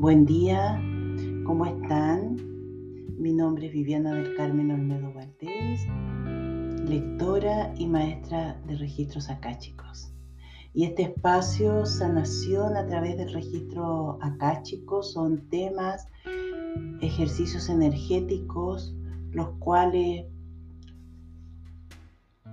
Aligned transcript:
Buen 0.00 0.26
día, 0.26 0.80
¿cómo 1.44 1.66
están? 1.66 2.36
Mi 3.18 3.32
nombre 3.32 3.66
es 3.66 3.72
Viviana 3.72 4.14
del 4.14 4.36
Carmen 4.36 4.70
Olmedo 4.70 5.12
Valdés, 5.12 5.88
lectora 6.88 7.74
y 7.76 7.88
maestra 7.88 8.62
de 8.68 8.76
registros 8.76 9.28
acáchicos. 9.28 10.12
Y 10.72 10.84
este 10.84 11.02
espacio, 11.02 11.84
sanación 11.84 12.76
a 12.76 12.86
través 12.86 13.16
del 13.16 13.32
registro 13.32 14.20
acáchico, 14.22 15.02
son 15.02 15.48
temas, 15.48 16.06
ejercicios 17.00 17.68
energéticos, 17.68 18.94
los 19.32 19.48
cuales 19.58 20.26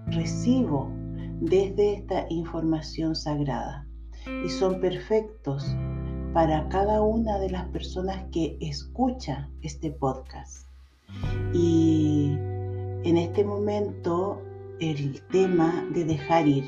recibo 0.08 0.90
desde 1.42 1.94
esta 1.94 2.26
información 2.32 3.16
sagrada 3.16 3.88
y 4.44 4.50
son 4.50 4.82
perfectos 4.82 5.76
para 6.36 6.68
cada 6.68 7.02
una 7.02 7.40
de 7.40 7.50
las 7.50 7.64
personas 7.70 8.26
que 8.34 8.58
escucha 8.60 9.50
este 9.62 9.90
podcast. 9.90 10.68
Y 11.54 12.34
en 13.06 13.16
este 13.16 13.46
momento 13.46 14.42
el 14.82 15.22
tema 15.32 15.88
de 15.94 16.04
dejar 16.04 16.46
ir. 16.46 16.66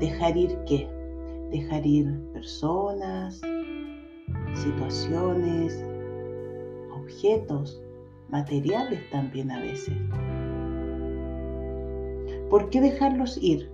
¿Dejar 0.00 0.36
ir 0.36 0.58
qué? 0.66 0.88
Dejar 1.52 1.86
ir 1.86 2.12
personas, 2.32 3.40
situaciones, 4.54 5.84
objetos, 6.92 7.80
materiales 8.30 9.08
también 9.10 9.52
a 9.52 9.60
veces. 9.60 9.94
¿Por 12.50 12.68
qué 12.70 12.80
dejarlos 12.80 13.38
ir? 13.40 13.70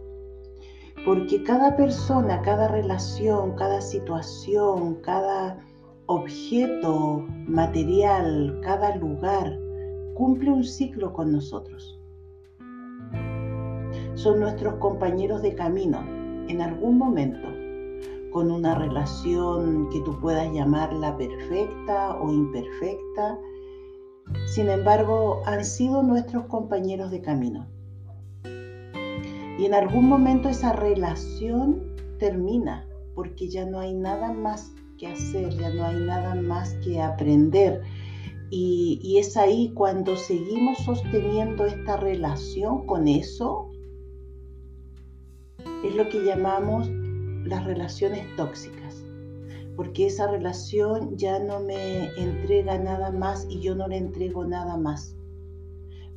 Porque 1.06 1.40
cada 1.44 1.76
persona, 1.76 2.42
cada 2.42 2.66
relación, 2.66 3.54
cada 3.54 3.80
situación, 3.80 4.96
cada 5.02 5.56
objeto 6.06 7.24
material, 7.46 8.58
cada 8.64 8.96
lugar, 8.96 9.56
cumple 10.16 10.50
un 10.50 10.64
ciclo 10.64 11.12
con 11.12 11.30
nosotros. 11.30 12.00
Son 14.14 14.40
nuestros 14.40 14.74
compañeros 14.80 15.42
de 15.42 15.54
camino 15.54 16.00
en 16.48 16.60
algún 16.60 16.98
momento, 16.98 17.46
con 18.32 18.50
una 18.50 18.74
relación 18.74 19.88
que 19.90 20.00
tú 20.00 20.18
puedas 20.20 20.52
llamarla 20.52 21.16
perfecta 21.16 22.16
o 22.20 22.32
imperfecta. 22.32 23.38
Sin 24.46 24.68
embargo, 24.68 25.40
han 25.46 25.64
sido 25.64 26.02
nuestros 26.02 26.46
compañeros 26.46 27.12
de 27.12 27.20
camino 27.20 27.75
y 29.58 29.64
en 29.64 29.74
algún 29.74 30.08
momento 30.08 30.48
esa 30.48 30.72
relación 30.72 31.82
termina 32.18 32.86
porque 33.16 33.48
ya 33.48 33.64
no 33.64 33.80
hay 33.80 33.94
nada 33.94 34.32
más 34.32 34.72
que 34.98 35.08
hacer, 35.08 35.50
ya 35.56 35.70
no 35.70 35.84
hay 35.84 35.96
nada 35.96 36.34
más 36.34 36.74
que 36.84 37.00
aprender. 37.00 37.82
Y, 38.50 39.16
es 39.18 39.36
ahí 39.36 39.72
cuando 39.74 40.14
seguimos 40.14 40.78
sosteniendo 40.78 41.64
esta 41.64 41.96
relación 41.96 42.86
con 42.86 43.08
eso, 43.08 43.70
es 45.84 45.96
lo 45.96 46.08
que 46.08 46.24
llamamos 46.24 46.88
las 47.44 47.64
relaciones 47.64 48.24
tóxicas, 48.36 49.04
porque 49.74 50.06
esa 50.06 50.30
relación 50.30 51.16
ya 51.16 51.40
no 51.40 51.60
me 51.60 52.06
entrega 52.16 52.78
nada 52.78 53.10
más 53.10 53.46
y 53.48 53.60
yo 53.60 53.74
no 53.74 53.88
le 53.88 53.96
entrego 53.96 54.44
nada 54.44 54.76
más. 54.76 55.16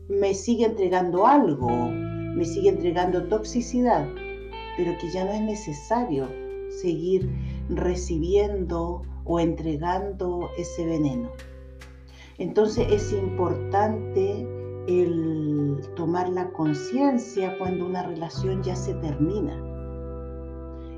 Me 0.08 0.34
sigue 0.34 0.66
entregando 0.66 1.26
algo, 1.26 1.68
me 2.40 2.46
sigue 2.46 2.70
entregando 2.70 3.26
toxicidad, 3.26 4.08
pero 4.78 4.98
que 4.98 5.12
ya 5.12 5.26
no 5.26 5.32
es 5.34 5.42
necesario 5.42 6.26
seguir 6.70 7.30
recibiendo 7.68 9.02
o 9.26 9.42
entregando 9.42 10.50
ese 10.58 10.86
veneno. 10.86 11.30
Entonces 12.38 12.88
es 12.90 13.12
importante 13.12 14.48
el 14.88 15.82
tomar 15.98 16.30
la 16.30 16.50
conciencia 16.52 17.58
cuando 17.58 17.86
una 17.86 18.04
relación 18.04 18.64
ya 18.64 18.74
se 18.74 18.94
termina 18.94 19.62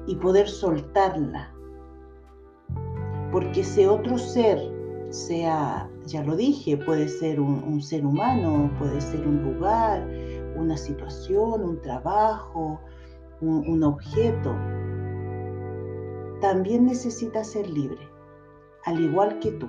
y 0.05 0.15
poder 0.17 0.47
soltarla. 0.47 1.51
Porque 3.31 3.61
ese 3.61 3.87
otro 3.87 4.19
ser, 4.19 4.59
sea, 5.09 5.89
ya 6.05 6.23
lo 6.23 6.35
dije, 6.35 6.77
puede 6.77 7.07
ser 7.07 7.39
un, 7.39 7.63
un 7.63 7.81
ser 7.81 8.05
humano, 8.05 8.69
puede 8.77 9.01
ser 9.01 9.27
un 9.27 9.41
lugar, 9.41 10.07
una 10.55 10.77
situación, 10.77 11.63
un 11.63 11.81
trabajo, 11.81 12.79
un, 13.41 13.83
objeto, 13.83 14.55
también 16.41 16.85
necesita 16.85 17.43
ser 17.43 17.69
libre, 17.69 18.07
al 18.85 18.99
igual 18.99 19.39
que 19.39 19.51
tú. 19.53 19.67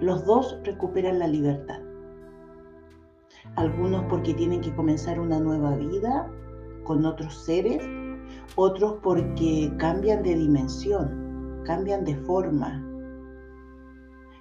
Los 0.00 0.24
dos 0.26 0.58
recuperan 0.64 1.18
la 1.18 1.28
libertad. 1.28 1.80
Algunos 3.56 4.04
porque 4.08 4.34
tienen 4.34 4.60
que 4.60 4.74
comenzar 4.74 5.18
una 5.18 5.40
nueva 5.40 5.76
vida 5.76 6.30
con 6.84 7.04
otros 7.06 7.34
seres, 7.44 7.82
otros 8.56 8.96
porque 9.02 9.72
cambian 9.78 10.22
de 10.22 10.34
dimensión, 10.34 11.62
cambian 11.64 12.04
de 12.04 12.16
forma. 12.16 12.86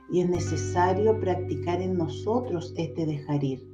Y 0.09 0.21
es 0.21 0.29
necesario 0.29 1.17
practicar 1.19 1.81
en 1.81 1.97
nosotros 1.97 2.73
este 2.75 3.05
dejar 3.05 3.43
ir 3.43 3.70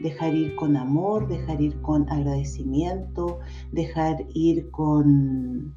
dejar 0.00 0.34
ir 0.34 0.54
con 0.56 0.76
amor, 0.76 1.28
dejar 1.28 1.60
ir 1.60 1.80
con 1.82 2.08
agradecimiento, 2.10 3.38
dejar 3.72 4.24
ir 4.34 4.70
con 4.70 5.74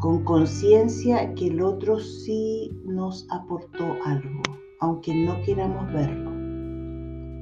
con 0.00 0.24
conciencia 0.24 1.34
que 1.34 1.48
el 1.48 1.60
otro 1.60 2.00
sí 2.00 2.72
nos 2.86 3.26
aportó 3.30 3.84
algo, 4.06 4.40
aunque 4.80 5.14
no 5.14 5.42
queramos 5.42 5.92
verlo, 5.92 6.30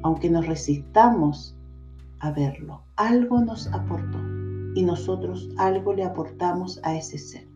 aunque 0.02 0.28
nos 0.28 0.44
resistamos 0.44 1.56
a 2.18 2.32
verlo, 2.32 2.82
algo 2.96 3.40
nos 3.40 3.68
aportó 3.68 4.18
y 4.74 4.82
nosotros 4.82 5.48
algo 5.56 5.92
le 5.92 6.02
aportamos 6.02 6.80
a 6.82 6.96
ese 6.96 7.16
ser. 7.16 7.46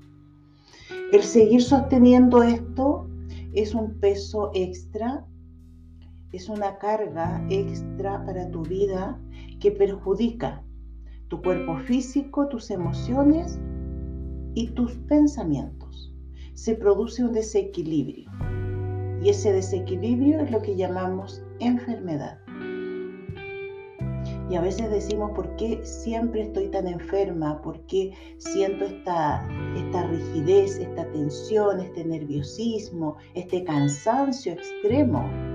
El 1.12 1.22
seguir 1.22 1.62
sosteniendo 1.62 2.42
esto 2.44 3.08
es 3.54 3.74
un 3.74 3.94
peso 3.94 4.52
extra 4.54 5.26
es 6.32 6.48
una 6.48 6.78
carga 6.78 7.44
extra 7.50 8.24
para 8.24 8.50
tu 8.50 8.62
vida 8.62 9.20
que 9.60 9.70
perjudica 9.70 10.64
tu 11.28 11.42
cuerpo 11.42 11.76
físico, 11.78 12.48
tus 12.48 12.70
emociones 12.70 13.58
y 14.54 14.68
tus 14.70 14.92
pensamientos. 15.08 16.14
Se 16.54 16.74
produce 16.74 17.24
un 17.24 17.32
desequilibrio 17.32 18.30
y 19.22 19.28
ese 19.28 19.52
desequilibrio 19.52 20.40
es 20.40 20.50
lo 20.50 20.60
que 20.62 20.76
llamamos 20.76 21.42
enfermedad. 21.60 22.38
Y 24.50 24.56
a 24.56 24.60
veces 24.60 24.90
decimos, 24.90 25.30
¿por 25.30 25.56
qué 25.56 25.80
siempre 25.84 26.42
estoy 26.42 26.68
tan 26.68 26.86
enferma? 26.86 27.62
¿Por 27.62 27.80
qué 27.86 28.12
siento 28.36 28.84
esta, 28.84 29.48
esta 29.76 30.06
rigidez, 30.08 30.78
esta 30.78 31.10
tensión, 31.12 31.80
este 31.80 32.04
nerviosismo, 32.04 33.16
este 33.34 33.64
cansancio 33.64 34.52
extremo? 34.52 35.51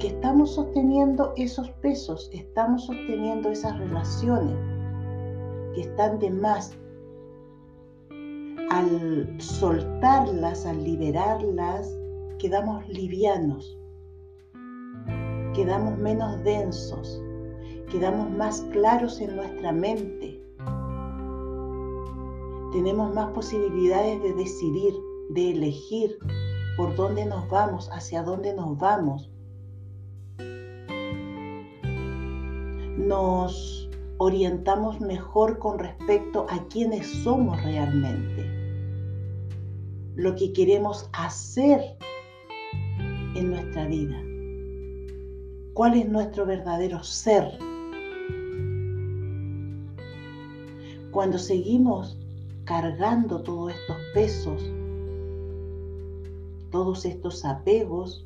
Porque 0.00 0.14
estamos 0.14 0.54
sosteniendo 0.54 1.34
esos 1.36 1.68
pesos, 1.82 2.30
estamos 2.32 2.86
sosteniendo 2.86 3.50
esas 3.50 3.78
relaciones 3.78 4.56
que 5.74 5.82
están 5.82 6.18
de 6.18 6.30
más. 6.30 6.74
Al 8.70 9.38
soltarlas, 9.38 10.64
al 10.64 10.82
liberarlas, 10.82 11.94
quedamos 12.38 12.88
livianos, 12.88 13.78
quedamos 15.52 15.98
menos 15.98 16.42
densos, 16.44 17.22
quedamos 17.92 18.30
más 18.30 18.62
claros 18.72 19.20
en 19.20 19.36
nuestra 19.36 19.70
mente. 19.70 20.42
Tenemos 22.72 23.14
más 23.14 23.30
posibilidades 23.32 24.22
de 24.22 24.32
decidir, 24.32 24.94
de 25.28 25.50
elegir 25.50 26.16
por 26.78 26.96
dónde 26.96 27.26
nos 27.26 27.46
vamos, 27.50 27.90
hacia 27.92 28.22
dónde 28.22 28.54
nos 28.54 28.78
vamos 28.78 29.29
nos 33.10 33.88
orientamos 34.18 35.00
mejor 35.00 35.58
con 35.58 35.80
respecto 35.80 36.46
a 36.48 36.62
quiénes 36.68 37.08
somos 37.24 37.60
realmente, 37.64 38.48
lo 40.14 40.36
que 40.36 40.52
queremos 40.52 41.10
hacer 41.12 41.96
en 43.34 43.50
nuestra 43.50 43.88
vida, 43.88 44.16
cuál 45.74 45.94
es 45.94 46.08
nuestro 46.08 46.46
verdadero 46.46 47.02
ser. 47.02 47.58
Cuando 51.10 51.36
seguimos 51.36 52.16
cargando 52.62 53.42
todos 53.42 53.72
estos 53.72 53.96
pesos, 54.14 54.70
todos 56.70 57.04
estos 57.04 57.44
apegos, 57.44 58.24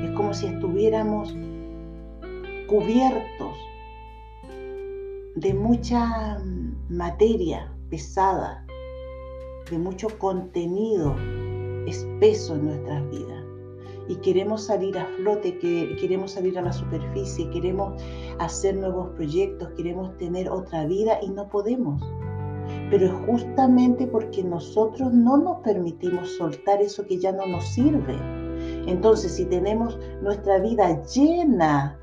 es 0.00 0.10
como 0.12 0.32
si 0.32 0.46
estuviéramos 0.46 1.34
cubiertos 2.66 3.56
de 5.34 5.54
mucha 5.54 6.38
materia 6.88 7.72
pesada 7.90 8.66
de 9.70 9.78
mucho 9.78 10.08
contenido 10.18 11.14
espeso 11.86 12.54
en 12.54 12.66
nuestras 12.66 13.10
vidas. 13.10 13.44
Y 14.08 14.16
queremos 14.16 14.64
salir 14.64 14.96
a 14.96 15.06
flote, 15.16 15.58
que 15.58 15.96
queremos 16.00 16.32
salir 16.32 16.56
a 16.58 16.62
la 16.62 16.72
superficie, 16.72 17.50
queremos 17.50 18.00
hacer 18.38 18.76
nuevos 18.76 19.10
proyectos, 19.16 19.70
queremos 19.76 20.16
tener 20.18 20.48
otra 20.48 20.86
vida 20.86 21.18
y 21.22 21.30
no 21.30 21.48
podemos. 21.48 22.00
Pero 22.90 23.06
es 23.06 23.12
justamente 23.26 24.06
porque 24.06 24.44
nosotros 24.44 25.12
no 25.12 25.36
nos 25.36 25.58
permitimos 25.62 26.36
soltar 26.36 26.80
eso 26.80 27.04
que 27.04 27.18
ya 27.18 27.32
no 27.32 27.46
nos 27.46 27.64
sirve. 27.64 28.16
Entonces, 28.86 29.32
si 29.32 29.44
tenemos 29.46 29.98
nuestra 30.22 30.60
vida 30.60 31.02
llena 31.02 31.98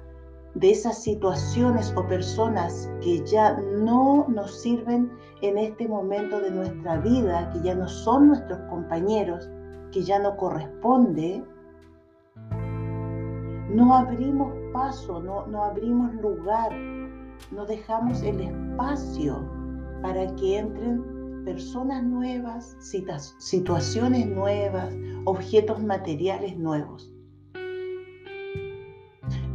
de 0.55 0.71
esas 0.71 1.01
situaciones 1.01 1.93
o 1.95 2.07
personas 2.07 2.91
que 3.01 3.25
ya 3.25 3.57
no 3.83 4.25
nos 4.29 4.61
sirven 4.61 5.11
en 5.41 5.57
este 5.57 5.87
momento 5.87 6.39
de 6.39 6.51
nuestra 6.51 6.97
vida, 6.99 7.49
que 7.51 7.61
ya 7.61 7.75
no 7.75 7.87
son 7.87 8.27
nuestros 8.27 8.59
compañeros, 8.69 9.49
que 9.91 10.03
ya 10.03 10.19
no 10.19 10.37
corresponde, 10.37 11.43
no 13.69 13.95
abrimos 13.95 14.53
paso, 14.71 15.21
no, 15.21 15.47
no 15.47 15.63
abrimos 15.63 16.13
lugar, 16.15 16.71
no 17.51 17.65
dejamos 17.65 18.21
el 18.21 18.41
espacio 18.41 19.43
para 20.01 20.27
que 20.35 20.59
entren 20.59 21.43
personas 21.45 22.03
nuevas, 22.03 22.77
situaciones 23.39 24.27
nuevas, 24.27 24.93
objetos 25.25 25.81
materiales 25.83 26.57
nuevos. 26.57 27.12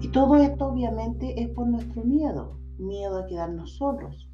Y 0.09 0.11
todo 0.11 0.37
esto 0.37 0.69
obviamente 0.69 1.39
es 1.39 1.51
por 1.51 1.67
nuestro 1.67 2.03
miedo, 2.03 2.59
miedo 2.79 3.19
a 3.19 3.27
quedarnos 3.27 3.77
solos, 3.77 4.27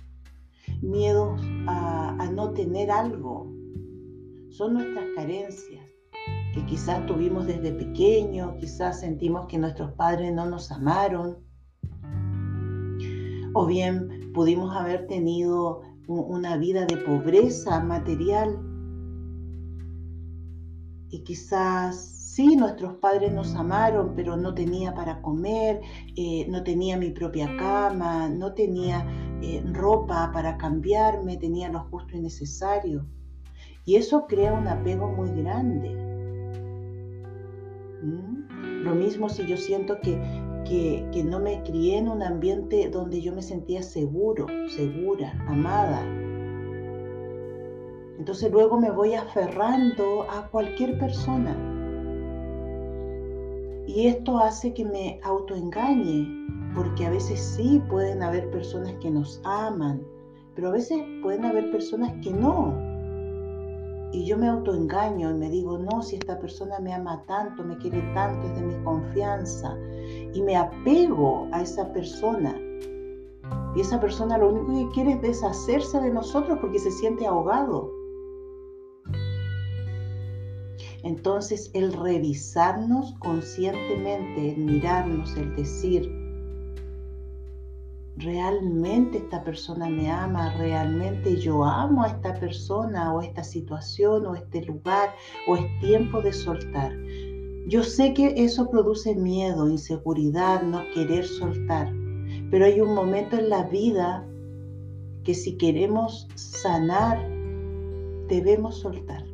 miedo 0.82 1.34
a, 1.66 2.30
no 2.32 2.52
tener 2.52 2.92
algo. 2.92 3.52
Son 4.50 4.74
nuestras 4.74 5.04
carencias 5.16 5.84
que 6.54 6.64
quizás 6.66 7.04
tuvimos 7.06 7.48
desde 7.48 7.72
pequeños, 7.72 8.54
quizás 8.60 9.00
sentimos 9.00 9.46
que 9.48 9.58
nuestros 9.58 9.90
padres 9.94 10.32
no 10.32 10.46
nos 10.46 10.70
amaron, 10.70 11.38
o 13.54 13.66
bien 13.66 14.30
pudimos 14.32 14.76
haber 14.76 15.08
tenido 15.08 15.82
una 16.06 16.56
vida 16.56 16.86
de 16.86 16.98
pobreza 16.98 17.82
material. 17.82 18.60
Y 21.10 21.24
quizás 21.24 22.23
Sí, 22.34 22.56
nuestros 22.56 22.94
padres 22.94 23.32
nos 23.32 23.54
amaron, 23.54 24.14
pero 24.16 24.36
no 24.36 24.52
tenía 24.52 24.92
para 24.92 25.22
comer, 25.22 25.80
eh, 26.16 26.44
no 26.48 26.64
tenía 26.64 26.96
mi 26.96 27.10
propia 27.10 27.46
cama, 27.56 28.28
no 28.28 28.54
tenía 28.54 29.06
eh, 29.40 29.62
ropa 29.72 30.32
para 30.32 30.56
cambiarme, 30.56 31.36
tenía 31.36 31.68
lo 31.68 31.84
justo 31.90 32.16
y 32.16 32.20
necesario. 32.20 33.06
Y 33.84 33.94
eso 33.94 34.26
crea 34.26 34.52
un 34.52 34.66
apego 34.66 35.12
muy 35.12 35.30
grande. 35.30 35.90
¿Mm? 38.02 38.82
Lo 38.82 38.96
mismo 38.96 39.28
si 39.28 39.46
yo 39.46 39.56
siento 39.56 40.00
que, 40.00 40.20
que, 40.64 41.08
que 41.12 41.22
no 41.22 41.38
me 41.38 41.62
crié 41.62 41.98
en 41.98 42.08
un 42.08 42.20
ambiente 42.20 42.90
donde 42.90 43.22
yo 43.22 43.32
me 43.32 43.42
sentía 43.42 43.80
seguro, 43.84 44.48
segura, 44.66 45.40
amada, 45.46 46.04
entonces 48.18 48.50
luego 48.50 48.80
me 48.80 48.90
voy 48.90 49.14
aferrando 49.14 50.24
a 50.28 50.48
cualquier 50.50 50.98
persona 50.98 51.83
y 53.86 54.06
esto 54.06 54.38
hace 54.38 54.72
que 54.72 54.84
me 54.84 55.20
autoengañe, 55.22 56.26
porque 56.74 57.06
a 57.06 57.10
veces 57.10 57.38
sí 57.40 57.82
pueden 57.88 58.22
haber 58.22 58.50
personas 58.50 58.94
que 59.00 59.10
nos 59.10 59.40
aman, 59.44 60.02
pero 60.54 60.68
a 60.68 60.72
veces 60.72 61.02
pueden 61.22 61.44
haber 61.44 61.70
personas 61.70 62.12
que 62.22 62.32
no. 62.32 62.74
Y 64.12 64.24
yo 64.24 64.38
me 64.38 64.48
autoengaño 64.48 65.30
y 65.30 65.34
me 65.34 65.50
digo, 65.50 65.76
no, 65.76 66.00
si 66.00 66.16
esta 66.16 66.38
persona 66.38 66.78
me 66.78 66.94
ama 66.94 67.22
tanto, 67.26 67.64
me 67.64 67.76
quiere 67.78 68.00
tanto, 68.14 68.46
es 68.46 68.54
de 68.54 68.62
mi 68.62 68.84
confianza. 68.84 69.76
Y 70.32 70.40
me 70.40 70.56
apego 70.56 71.48
a 71.52 71.62
esa 71.62 71.92
persona. 71.92 72.56
Y 73.74 73.80
esa 73.80 74.00
persona 74.00 74.38
lo 74.38 74.50
único 74.50 74.72
que 74.72 74.94
quiere 74.94 75.12
es 75.14 75.22
deshacerse 75.22 76.00
de 76.00 76.10
nosotros 76.10 76.58
porque 76.60 76.78
se 76.78 76.92
siente 76.92 77.26
ahogado. 77.26 77.90
Entonces 81.04 81.70
el 81.74 81.92
revisarnos 81.92 83.12
conscientemente, 83.18 84.54
el 84.54 84.56
mirarnos, 84.56 85.36
el 85.36 85.54
decir, 85.54 86.10
realmente 88.16 89.18
esta 89.18 89.44
persona 89.44 89.90
me 89.90 90.10
ama, 90.10 90.54
realmente 90.56 91.36
yo 91.36 91.62
amo 91.62 92.04
a 92.04 92.08
esta 92.08 92.32
persona 92.40 93.12
o 93.12 93.20
esta 93.20 93.44
situación 93.44 94.24
o 94.24 94.34
este 94.34 94.64
lugar 94.64 95.14
o 95.46 95.56
es 95.56 95.66
tiempo 95.80 96.22
de 96.22 96.32
soltar. 96.32 96.90
Yo 97.68 97.82
sé 97.82 98.14
que 98.14 98.32
eso 98.42 98.70
produce 98.70 99.14
miedo, 99.14 99.68
inseguridad, 99.68 100.62
no 100.62 100.84
querer 100.94 101.26
soltar, 101.26 101.92
pero 102.50 102.64
hay 102.64 102.80
un 102.80 102.94
momento 102.94 103.36
en 103.36 103.50
la 103.50 103.64
vida 103.64 104.26
que 105.22 105.34
si 105.34 105.58
queremos 105.58 106.28
sanar, 106.34 107.18
debemos 108.28 108.78
soltar 108.78 109.33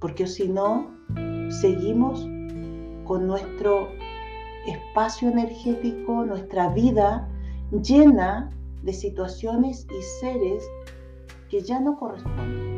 porque 0.00 0.26
si 0.26 0.48
no, 0.48 0.90
seguimos 1.60 2.28
con 3.04 3.26
nuestro 3.26 3.88
espacio 4.66 5.28
energético, 5.30 6.24
nuestra 6.24 6.68
vida 6.70 7.28
llena 7.82 8.50
de 8.82 8.92
situaciones 8.92 9.86
y 9.90 10.02
seres 10.20 10.68
que 11.48 11.60
ya 11.60 11.80
no 11.80 11.96
corresponden. 11.98 12.76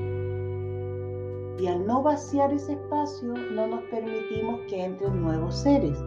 Y 1.58 1.66
al 1.66 1.84
no 1.86 2.02
vaciar 2.02 2.52
ese 2.52 2.74
espacio, 2.74 3.34
no 3.52 3.66
nos 3.66 3.82
permitimos 3.84 4.60
que 4.68 4.84
entren 4.84 5.20
nuevos 5.22 5.56
seres, 5.56 5.98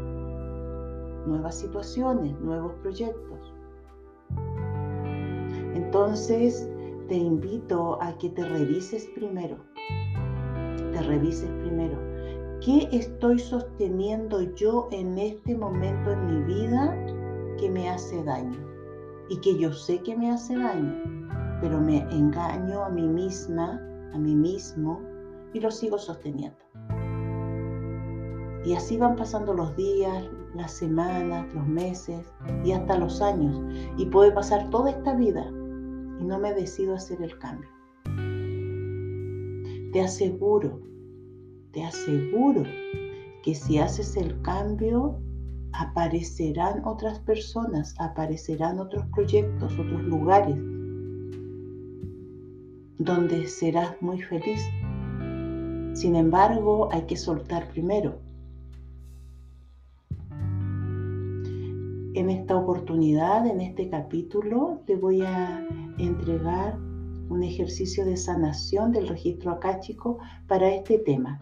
nuevas 1.25 1.55
situaciones, 1.55 2.39
nuevos 2.39 2.73
proyectos. 2.81 3.53
Entonces, 5.73 6.69
te 7.09 7.15
invito 7.15 8.01
a 8.01 8.17
que 8.17 8.29
te 8.29 8.45
revises 8.45 9.05
primero 9.13 9.57
revises 10.99 11.49
primero. 11.61 11.97
¿Qué 12.59 12.88
estoy 12.91 13.39
sosteniendo 13.39 14.42
yo 14.56 14.87
en 14.92 15.18
este 15.18 15.56
momento 15.56 16.11
en 16.11 16.27
mi 16.27 16.54
vida 16.54 16.95
que 17.57 17.69
me 17.69 17.89
hace 17.89 18.23
daño? 18.23 18.59
Y 19.30 19.37
que 19.37 19.57
yo 19.57 19.71
sé 19.71 20.01
que 20.04 20.16
me 20.16 20.31
hace 20.31 20.57
daño, 20.57 21.01
pero 21.61 21.80
me 21.80 21.99
engaño 22.11 22.83
a 22.83 22.89
mí 22.89 23.07
misma, 23.07 23.81
a 24.13 24.18
mí 24.18 24.35
mismo, 24.35 25.01
y 25.54 25.59
lo 25.59 25.71
sigo 25.71 25.97
sosteniendo. 25.97 26.59
Y 28.63 28.73
así 28.73 28.97
van 28.97 29.16
pasando 29.16 29.54
los 29.54 29.75
días, 29.75 30.23
las 30.54 30.71
semanas, 30.71 31.51
los 31.54 31.66
meses 31.66 32.31
y 32.63 32.73
hasta 32.73 32.97
los 32.97 33.21
años. 33.21 33.59
Y 33.97 34.06
puede 34.06 34.31
pasar 34.31 34.69
toda 34.69 34.92
esta 34.92 35.16
vida 35.16 35.45
y 36.19 36.25
no 36.25 36.37
me 36.37 36.54
decido 36.54 36.94
hacer 36.94 37.21
el 37.21 37.37
cambio. 37.39 37.69
Te 39.92 40.02
aseguro 40.02 40.92
te 41.71 41.83
aseguro 41.83 42.64
que 43.44 43.56
si 43.56 43.78
haces 43.78 44.18
el 44.18 44.42
cambio, 44.42 45.18
aparecerán 45.71 46.86
otras 46.86 47.19
personas, 47.19 47.95
aparecerán 47.98 48.80
otros 48.80 49.06
proyectos, 49.16 49.71
otros 49.80 50.04
lugares 50.04 50.57
donde 53.00 53.48
serás 53.48 54.00
muy 54.02 54.21
feliz. 54.21 54.62
Sin 55.94 56.16
embargo, 56.16 56.90
hay 56.92 57.04
que 57.04 57.16
soltar 57.16 57.69
primero. 57.69 58.19
En 62.14 62.30
esta 62.30 62.57
oportunidad, 62.57 63.48
en 63.48 63.62
este 63.62 63.90
capítulo, 63.90 64.81
te 64.86 64.95
voy 64.98 65.21
a 65.21 65.66
entregar 65.98 66.78
un 67.31 67.44
ejercicio 67.44 68.06
de 68.06 68.18
sanación 68.18 68.92
del 68.92 69.07
registro 69.07 69.52
acáchico 69.52 70.18
para 70.47 70.69
este 70.69 71.00
tema. 71.00 71.40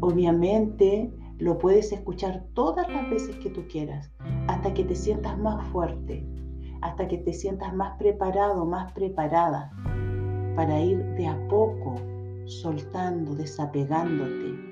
Obviamente 0.00 1.12
lo 1.38 1.58
puedes 1.58 1.90
escuchar 1.92 2.44
todas 2.54 2.88
las 2.88 3.10
veces 3.10 3.36
que 3.36 3.50
tú 3.50 3.66
quieras, 3.68 4.10
hasta 4.46 4.72
que 4.72 4.84
te 4.84 4.94
sientas 4.94 5.36
más 5.38 5.66
fuerte, 5.68 6.24
hasta 6.80 7.08
que 7.08 7.18
te 7.18 7.32
sientas 7.32 7.74
más 7.74 7.98
preparado, 7.98 8.64
más 8.64 8.92
preparada 8.92 9.72
para 10.54 10.80
ir 10.80 11.04
de 11.16 11.26
a 11.26 11.48
poco 11.48 11.96
soltando, 12.46 13.34
desapegándote 13.34 14.65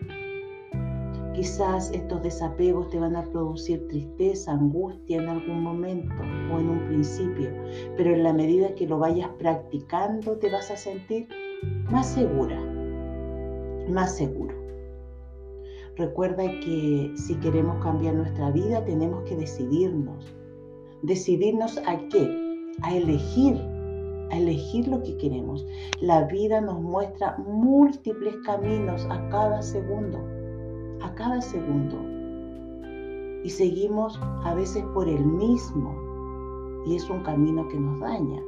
Quizás 1.35 1.91
estos 1.93 2.23
desapegos 2.23 2.91
te 2.91 3.00
van 3.00 3.17
a 3.17 3.25
producir 3.25 3.88
tristeza, 3.88 4.53
angustia 4.53 5.21
en 5.21 5.29
algún 5.29 5.62
momento 5.62 6.14
o 6.53 6.61
en 6.61 6.71
un 6.71 6.87
principio, 6.87 7.50
pero 7.97 8.14
en 8.14 8.23
la 8.23 8.33
medida 8.33 8.75
que 8.76 8.87
lo 8.87 9.00
vayas 9.00 9.29
practicando 9.38 10.38
te 10.38 10.49
vas 10.50 10.71
a 10.71 10.76
sentir 10.76 11.26
más 11.91 12.07
segura, 12.07 12.61
más 13.88 14.17
seguro. 14.17 14.55
Recuerda 15.97 16.45
que 16.61 17.12
si 17.17 17.35
queremos 17.37 17.83
cambiar 17.83 18.14
nuestra 18.14 18.53
vida 18.53 18.85
tenemos 18.85 19.25
que 19.29 19.37
decidirnos. 19.37 20.33
¿Decidirnos 21.03 21.79
a 21.79 21.99
qué? 22.11 22.64
A 22.83 22.97
elegir 22.97 23.61
a 24.31 24.38
elegir 24.38 24.88
lo 24.88 25.03
que 25.03 25.17
queremos. 25.19 25.67
La 26.00 26.25
vida 26.25 26.61
nos 26.61 26.81
muestra 26.81 27.37
múltiples 27.38 28.35
caminos 28.45 29.07
a 29.11 29.29
cada 29.29 29.62
segundo, 29.62 30.19
a 31.04 31.14
cada 31.14 31.40
segundo. 31.40 31.96
Y 33.44 33.50
seguimos 33.50 34.18
a 34.42 34.54
veces 34.54 34.82
por 34.94 35.08
el 35.08 35.25
mismo. 35.25 35.94
Y 36.87 36.96
es 36.96 37.08
un 37.11 37.23
camino 37.23 37.68
que 37.68 37.78
nos 37.78 38.00
daña. 38.00 38.40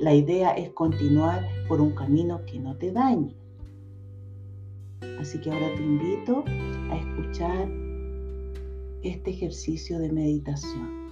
La 0.00 0.14
idea 0.14 0.52
es 0.52 0.70
continuar 0.70 1.42
por 1.68 1.80
un 1.80 1.94
camino 1.94 2.40
que 2.44 2.58
no 2.58 2.76
te 2.76 2.92
dañe. 2.92 3.34
Así 5.20 5.40
que 5.40 5.50
ahora 5.50 5.74
te 5.74 5.82
invito 5.82 6.44
a 6.90 6.96
escuchar 6.96 7.68
este 9.02 9.30
ejercicio 9.30 9.98
de 9.98 10.12
meditación. 10.12 11.02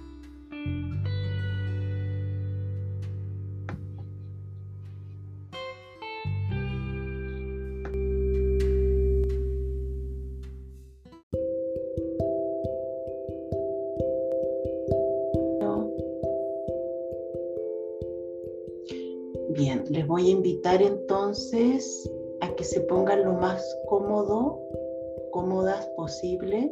Bien, 19.53 19.83
les 19.89 20.07
voy 20.07 20.27
a 20.27 20.31
invitar 20.31 20.81
entonces 20.81 22.09
a 22.39 22.55
que 22.55 22.63
se 22.63 22.79
pongan 22.81 23.25
lo 23.25 23.33
más 23.33 23.61
cómodo, 23.89 24.61
cómodas 25.31 25.85
posible. 25.97 26.69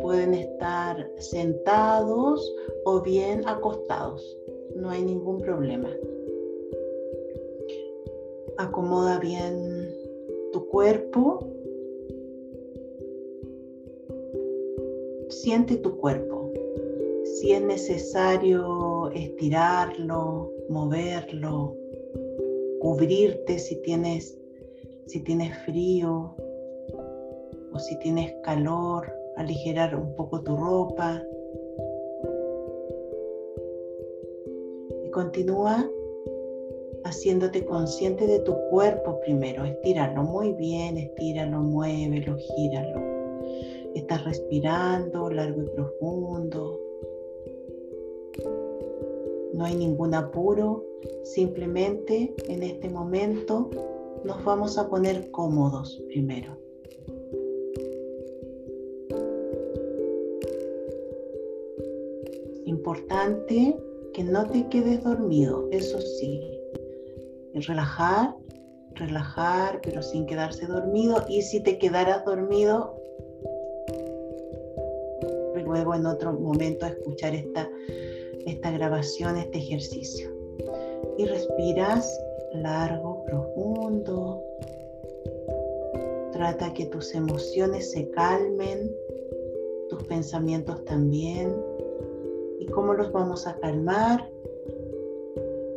Pueden 0.00 0.32
estar 0.32 1.06
sentados 1.18 2.54
o 2.86 3.02
bien 3.02 3.46
acostados. 3.46 4.38
No 4.74 4.88
hay 4.88 5.02
ningún 5.02 5.38
problema. 5.38 5.90
Acomoda 8.56 9.18
bien 9.18 9.94
tu 10.52 10.66
cuerpo. 10.68 11.40
Siente 15.28 15.76
tu 15.76 15.94
cuerpo. 15.98 16.50
Si 17.24 17.52
es 17.52 17.62
necesario 17.62 19.10
estirarlo, 19.10 20.50
moverlo, 20.70 21.76
cubrirte 22.80 23.58
si 23.58 23.76
tienes, 23.82 24.38
si 25.06 25.22
tienes 25.22 25.56
frío 25.64 26.34
o 27.72 27.78
si 27.78 27.98
tienes 27.98 28.32
calor, 28.42 29.12
aligerar 29.36 29.94
un 29.94 30.14
poco 30.14 30.42
tu 30.42 30.56
ropa. 30.56 31.22
Y 35.04 35.10
continúa 35.10 35.88
haciéndote 37.04 37.64
consciente 37.64 38.26
de 38.26 38.40
tu 38.40 38.54
cuerpo 38.70 39.20
primero. 39.20 39.64
Estíralo 39.64 40.22
muy 40.22 40.52
bien, 40.54 40.98
estíralo, 40.98 41.60
muévelo, 41.60 42.36
gíralo. 42.36 43.00
Estás 43.94 44.24
respirando 44.24 45.30
largo 45.30 45.62
y 45.62 45.66
profundo. 45.66 46.87
No 49.58 49.64
hay 49.64 49.74
ningún 49.74 50.14
apuro, 50.14 50.84
simplemente 51.24 52.32
en 52.46 52.62
este 52.62 52.88
momento 52.88 53.68
nos 54.22 54.44
vamos 54.44 54.78
a 54.78 54.88
poner 54.88 55.32
cómodos 55.32 56.00
primero. 56.06 56.56
Importante 62.66 63.76
que 64.12 64.22
no 64.22 64.48
te 64.48 64.68
quedes 64.68 65.02
dormido, 65.02 65.66
eso 65.72 66.00
sí. 66.00 66.40
Relajar, 67.54 68.36
relajar, 68.94 69.80
pero 69.82 70.02
sin 70.02 70.24
quedarse 70.26 70.66
dormido. 70.66 71.24
Y 71.28 71.42
si 71.42 71.60
te 71.64 71.78
quedaras 71.78 72.24
dormido, 72.24 72.94
luego 75.68 75.96
en 75.96 76.06
otro 76.06 76.32
momento 76.32 76.86
escuchar 76.86 77.34
esta 77.34 77.68
esta 78.46 78.70
grabación, 78.70 79.36
este 79.36 79.58
ejercicio. 79.58 80.30
Y 81.16 81.26
respiras 81.26 82.20
largo, 82.54 83.24
profundo. 83.26 84.42
Trata 86.32 86.72
que 86.72 86.86
tus 86.86 87.14
emociones 87.14 87.90
se 87.90 88.08
calmen, 88.10 88.94
tus 89.88 90.02
pensamientos 90.04 90.84
también. 90.84 91.54
¿Y 92.60 92.66
cómo 92.66 92.94
los 92.94 93.12
vamos 93.12 93.46
a 93.46 93.56
calmar? 93.58 94.30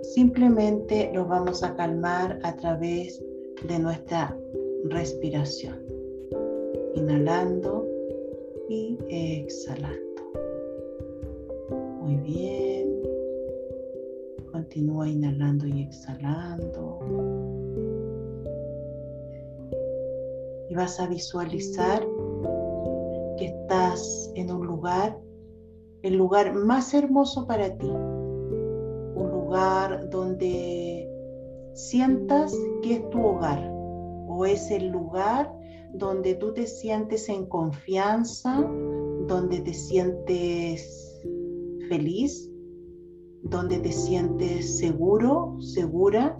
Simplemente 0.02 1.12
los 1.14 1.28
vamos 1.28 1.64
a 1.64 1.76
calmar 1.76 2.40
a 2.44 2.56
través 2.58 3.24
de 3.68 3.80
nuestra 3.80 4.38
respiración. 4.86 5.86
Inhalando 6.96 7.88
y 8.68 8.98
exhalando. 9.10 10.11
Muy 12.12 12.20
bien. 12.24 13.04
Continúa 14.52 15.08
inhalando 15.08 15.66
y 15.66 15.84
exhalando. 15.84 17.00
Y 20.70 20.76
vas 20.76 21.00
a 21.00 21.08
visualizar 21.08 22.06
que 23.38 23.46
estás 23.46 24.30
en 24.36 24.52
un 24.52 24.68
lugar, 24.68 25.18
el 26.02 26.18
lugar 26.18 26.54
más 26.54 26.94
hermoso 26.94 27.48
para 27.48 27.78
ti. 27.78 27.88
Un 27.88 29.32
lugar 29.32 30.10
donde 30.10 31.10
sientas 31.74 32.54
que 32.82 32.96
es 32.96 33.10
tu 33.10 33.26
hogar 33.26 33.72
o 34.28 34.46
es 34.46 34.70
el 34.70 34.90
lugar 34.90 35.50
donde 35.94 36.36
tú 36.36 36.54
te 36.54 36.68
sientes 36.68 37.30
en 37.30 37.46
confianza, 37.46 38.70
donde 39.28 39.62
te 39.62 39.74
sientes 39.74 41.01
feliz, 41.92 42.50
donde 43.44 43.78
te 43.80 43.92
sientes 43.92 44.78
seguro, 44.78 45.58
segura, 45.60 46.40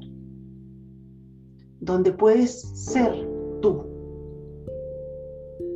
donde 1.82 2.14
puedes 2.14 2.62
ser 2.74 3.12
tú 3.62 3.84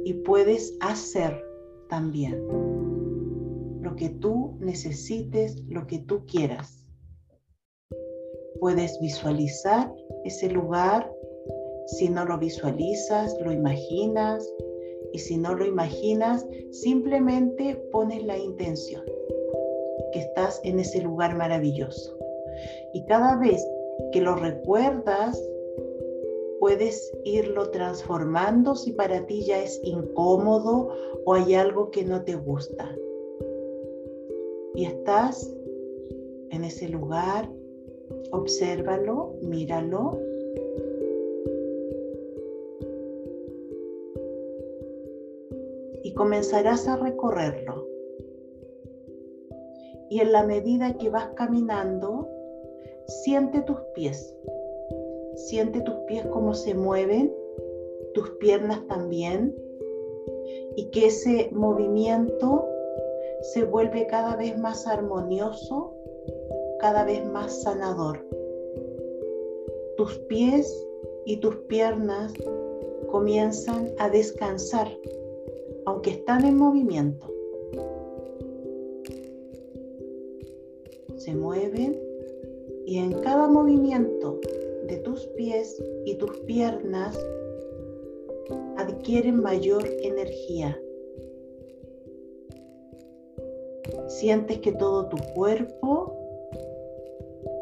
y 0.05 0.13
puedes 0.13 0.77
hacer 0.79 1.43
también 1.89 2.41
lo 3.81 3.97
que 3.97 4.11
tú 4.21 4.55
necesites, 4.61 5.61
lo 5.67 5.85
que 5.87 5.99
tú 5.99 6.25
quieras. 6.25 6.85
Puedes 8.61 8.97
visualizar 9.01 9.93
ese 10.23 10.49
lugar. 10.51 11.11
Si 11.87 12.07
no 12.07 12.23
lo 12.23 12.39
visualizas, 12.39 13.35
lo 13.43 13.51
imaginas. 13.51 14.49
Y 15.11 15.19
si 15.19 15.37
no 15.37 15.53
lo 15.53 15.65
imaginas, 15.65 16.47
simplemente 16.71 17.75
pones 17.91 18.23
la 18.23 18.37
intención 18.37 19.03
estás 20.19 20.59
en 20.63 20.79
ese 20.79 21.01
lugar 21.01 21.35
maravilloso. 21.35 22.17
Y 22.93 23.05
cada 23.05 23.37
vez 23.37 23.65
que 24.11 24.21
lo 24.21 24.35
recuerdas, 24.35 25.41
puedes 26.59 27.15
irlo 27.23 27.69
transformando 27.69 28.75
si 28.75 28.91
para 28.93 29.25
ti 29.25 29.43
ya 29.43 29.61
es 29.61 29.79
incómodo 29.83 30.89
o 31.25 31.33
hay 31.33 31.55
algo 31.55 31.91
que 31.91 32.03
no 32.03 32.23
te 32.23 32.35
gusta. 32.35 32.95
Y 34.73 34.85
estás 34.85 35.53
en 36.51 36.63
ese 36.63 36.89
lugar, 36.89 37.49
obsérvalo, 38.31 39.35
míralo. 39.41 40.19
Y 46.03 46.13
comenzarás 46.13 46.87
a 46.87 46.97
recorrerlo 46.97 47.94
y 50.09 50.19
en 50.19 50.31
la 50.31 50.43
medida 50.43 50.97
que 50.97 51.09
vas 51.09 51.29
caminando, 51.35 52.27
siente 53.07 53.61
tus 53.61 53.77
pies. 53.93 54.35
Siente 55.35 55.81
tus 55.81 55.95
pies 56.07 56.25
cómo 56.27 56.53
se 56.53 56.73
mueven, 56.73 57.33
tus 58.13 58.29
piernas 58.39 58.85
también, 58.87 59.55
y 60.75 60.89
que 60.91 61.07
ese 61.07 61.49
movimiento 61.51 62.65
se 63.53 63.63
vuelve 63.63 64.07
cada 64.07 64.35
vez 64.35 64.57
más 64.57 64.87
armonioso, 64.87 65.93
cada 66.79 67.03
vez 67.03 67.25
más 67.25 67.61
sanador. 67.61 68.25
Tus 69.97 70.17
pies 70.27 70.87
y 71.25 71.37
tus 71.37 71.55
piernas 71.67 72.33
comienzan 73.07 73.91
a 73.97 74.09
descansar, 74.09 74.87
aunque 75.85 76.11
están 76.11 76.45
en 76.45 76.57
movimiento. 76.57 77.34
Se 81.25 81.33
mueven 81.33 81.99
y 82.85 82.99
en 82.99 83.11
cada 83.21 83.47
movimiento 83.47 84.39
de 84.87 84.97
tus 84.97 85.25
pies 85.35 85.83
y 86.05 86.13
tus 86.15 86.37
piernas 86.41 87.19
adquieren 88.77 89.41
mayor 89.41 89.83
energía. 90.03 90.79
Sientes 94.07 94.59
que 94.59 94.71
todo 94.73 95.09
tu 95.09 95.17
cuerpo 95.33 96.15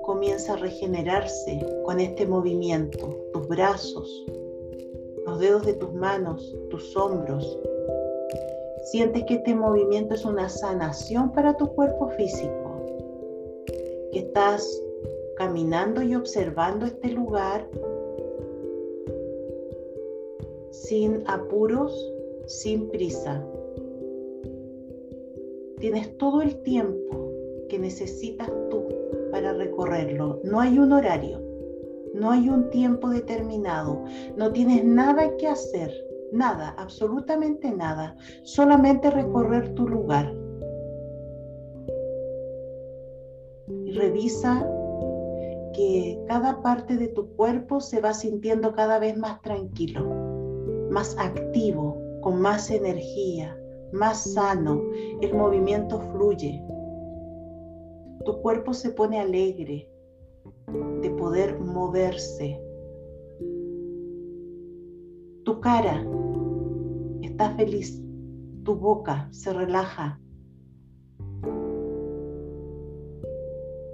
comienza 0.01 0.53
a 0.53 0.57
regenerarse 0.57 1.65
con 1.85 2.01
este 2.01 2.27
movimiento, 2.27 3.15
tus 3.31 3.47
brazos, 3.47 4.25
los 5.25 5.39
dedos 5.39 5.65
de 5.65 5.75
tus 5.75 5.93
manos, 5.93 6.53
tus 6.69 6.97
hombros. 6.97 7.57
Sientes 8.83 9.23
que 9.23 9.35
este 9.35 9.55
movimiento 9.55 10.15
es 10.15 10.25
una 10.25 10.49
sanación 10.49 11.31
para 11.31 11.55
tu 11.55 11.73
cuerpo 11.73 12.09
físico, 12.09 12.62
que 14.13 14.19
estás 14.19 14.81
caminando 15.37 16.03
y 16.03 16.15
observando 16.15 16.85
este 16.85 17.09
lugar 17.09 17.67
sin 20.69 21.23
apuros, 21.27 21.91
sin 22.45 22.89
prisa. 22.89 23.43
Tienes 25.79 26.15
todo 26.17 26.41
el 26.41 26.61
tiempo 26.61 27.31
que 27.67 27.79
necesitas 27.79 28.49
tú 28.69 28.87
para 29.31 29.53
recorrerlo. 29.53 30.39
No 30.43 30.59
hay 30.59 30.77
un 30.77 30.91
horario, 30.91 31.41
no 32.13 32.31
hay 32.31 32.49
un 32.49 32.69
tiempo 32.69 33.09
determinado, 33.09 34.03
no 34.37 34.53
tienes 34.53 34.85
nada 34.85 35.35
que 35.37 35.47
hacer, 35.47 35.91
nada, 36.31 36.75
absolutamente 36.77 37.71
nada, 37.71 38.15
solamente 38.43 39.09
recorrer 39.09 39.73
tu 39.73 39.87
lugar. 39.87 40.42
Revisa 44.03 44.69
que 45.73 46.21
cada 46.27 46.61
parte 46.61 46.97
de 46.97 47.07
tu 47.07 47.27
cuerpo 47.35 47.79
se 47.79 48.01
va 48.01 48.13
sintiendo 48.13 48.73
cada 48.73 48.99
vez 48.99 49.17
más 49.17 49.41
tranquilo, 49.41 50.01
más 50.89 51.15
activo, 51.17 51.97
con 52.21 52.41
más 52.41 52.69
energía, 52.69 53.57
más 53.93 54.33
sano. 54.33 54.81
El 55.21 55.33
movimiento 55.33 55.99
fluye. 56.11 56.61
Tu 58.25 58.41
cuerpo 58.41 58.73
se 58.73 58.89
pone 58.91 59.19
alegre 59.19 59.89
de 61.01 61.09
poder 61.11 61.59
moverse. 61.59 62.61
Tu 65.45 65.59
cara 65.61 66.05
está 67.21 67.55
feliz. 67.55 68.01
Tu 68.65 68.75
boca 68.75 69.29
se 69.31 69.53
relaja. 69.53 70.19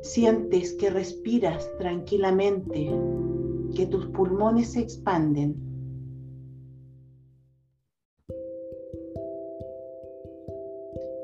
Sientes 0.10 0.74
que 0.74 0.90
respiras 0.90 1.70
tranquilamente, 1.78 2.90
que 3.76 3.86
tus 3.86 4.08
pulmones 4.08 4.72
se 4.72 4.80
expanden. 4.80 5.56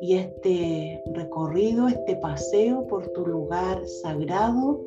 Y 0.01 0.17
este 0.17 1.01
recorrido, 1.15 1.87
este 1.87 2.15
paseo 2.17 2.85
por 2.85 3.07
tu 3.07 3.25
lugar 3.25 3.83
sagrado, 3.87 4.79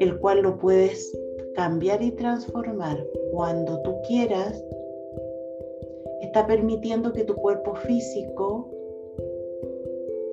el 0.00 0.18
cual 0.18 0.42
lo 0.42 0.58
puedes 0.58 1.18
cambiar 1.54 2.02
y 2.02 2.10
transformar 2.10 3.02
cuando 3.32 3.80
tú 3.80 3.94
quieras, 4.06 4.62
está 6.20 6.46
permitiendo 6.46 7.10
que 7.10 7.24
tu 7.24 7.34
cuerpo 7.36 7.74
físico 7.74 8.70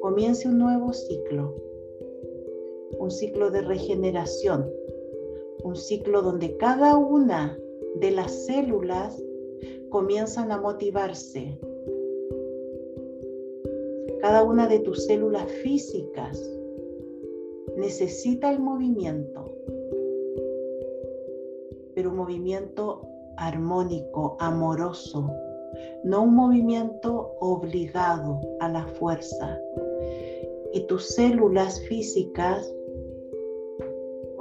comience 0.01 0.45
un 0.45 0.57
nuevo 0.57 0.91
ciclo 0.91 1.72
un 2.99 3.11
ciclo 3.11 3.51
de 3.51 3.61
regeneración, 3.61 4.69
un 5.63 5.75
ciclo 5.75 6.21
donde 6.21 6.57
cada 6.57 6.97
una 6.97 7.57
de 7.95 8.11
las 8.11 8.45
células 8.45 9.21
comienzan 9.89 10.51
a 10.51 10.59
motivarse. 10.59 11.59
Cada 14.21 14.43
una 14.43 14.67
de 14.67 14.79
tus 14.79 15.05
células 15.05 15.51
físicas 15.63 16.41
necesita 17.77 18.51
el 18.51 18.59
movimiento, 18.59 19.53
pero 21.93 22.09
un 22.09 22.15
movimiento 22.15 23.01
armónico, 23.37 24.37
amoroso, 24.39 25.29
no 26.03 26.23
un 26.23 26.35
movimiento 26.35 27.35
obligado 27.39 28.39
a 28.59 28.69
la 28.69 28.85
fuerza. 28.87 29.59
Y 30.73 30.87
tus 30.87 31.07
células 31.09 31.81
físicas 31.81 32.73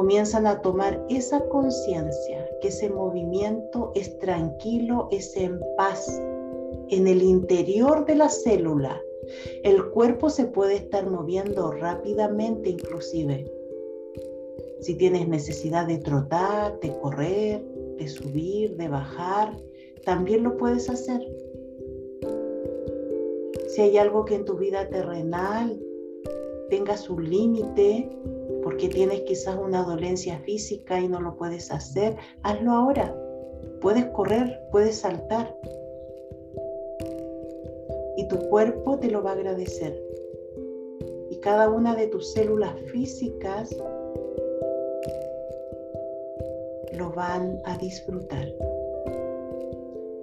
comienzan 0.02 0.48
a 0.48 0.60
tomar 0.62 1.00
esa 1.10 1.48
conciencia, 1.48 2.44
que 2.60 2.68
ese 2.68 2.90
movimiento 2.90 3.92
es 3.94 4.18
tranquilo, 4.18 5.06
es 5.12 5.36
en 5.36 5.60
paz, 5.76 6.20
en 6.88 7.06
el 7.06 7.22
interior 7.22 8.04
de 8.04 8.16
la 8.16 8.28
célula. 8.28 9.00
El 9.62 9.90
cuerpo 9.90 10.28
se 10.28 10.46
puede 10.46 10.74
estar 10.74 11.08
moviendo 11.08 11.70
rápidamente 11.70 12.70
inclusive. 12.70 13.48
Si 14.80 14.96
tienes 14.96 15.28
necesidad 15.28 15.86
de 15.86 15.98
trotar, 15.98 16.80
de 16.80 16.98
correr, 16.98 17.64
de 17.96 18.08
subir, 18.08 18.76
de 18.76 18.88
bajar, 18.88 19.56
también 20.04 20.42
lo 20.42 20.56
puedes 20.56 20.90
hacer. 20.90 21.20
Si 23.68 23.82
hay 23.82 23.98
algo 23.98 24.24
que 24.24 24.34
en 24.34 24.44
tu 24.44 24.56
vida 24.56 24.88
terrenal 24.88 25.80
tenga 26.70 26.96
su 26.96 27.20
límite, 27.20 28.10
porque 28.82 28.96
tienes 28.96 29.20
quizás 29.20 29.56
una 29.56 29.84
dolencia 29.84 30.40
física 30.40 30.98
y 30.98 31.06
no 31.06 31.20
lo 31.20 31.36
puedes 31.36 31.70
hacer, 31.70 32.16
hazlo 32.42 32.72
ahora. 32.72 33.16
Puedes 33.80 34.06
correr, 34.06 34.60
puedes 34.72 34.96
saltar. 34.96 35.56
Y 38.16 38.26
tu 38.26 38.38
cuerpo 38.48 38.98
te 38.98 39.08
lo 39.08 39.22
va 39.22 39.30
a 39.30 39.34
agradecer. 39.34 39.96
Y 41.30 41.36
cada 41.36 41.68
una 41.68 41.94
de 41.94 42.08
tus 42.08 42.32
células 42.32 42.74
físicas 42.90 43.70
lo 46.98 47.12
van 47.12 47.60
a 47.64 47.78
disfrutar. 47.78 48.48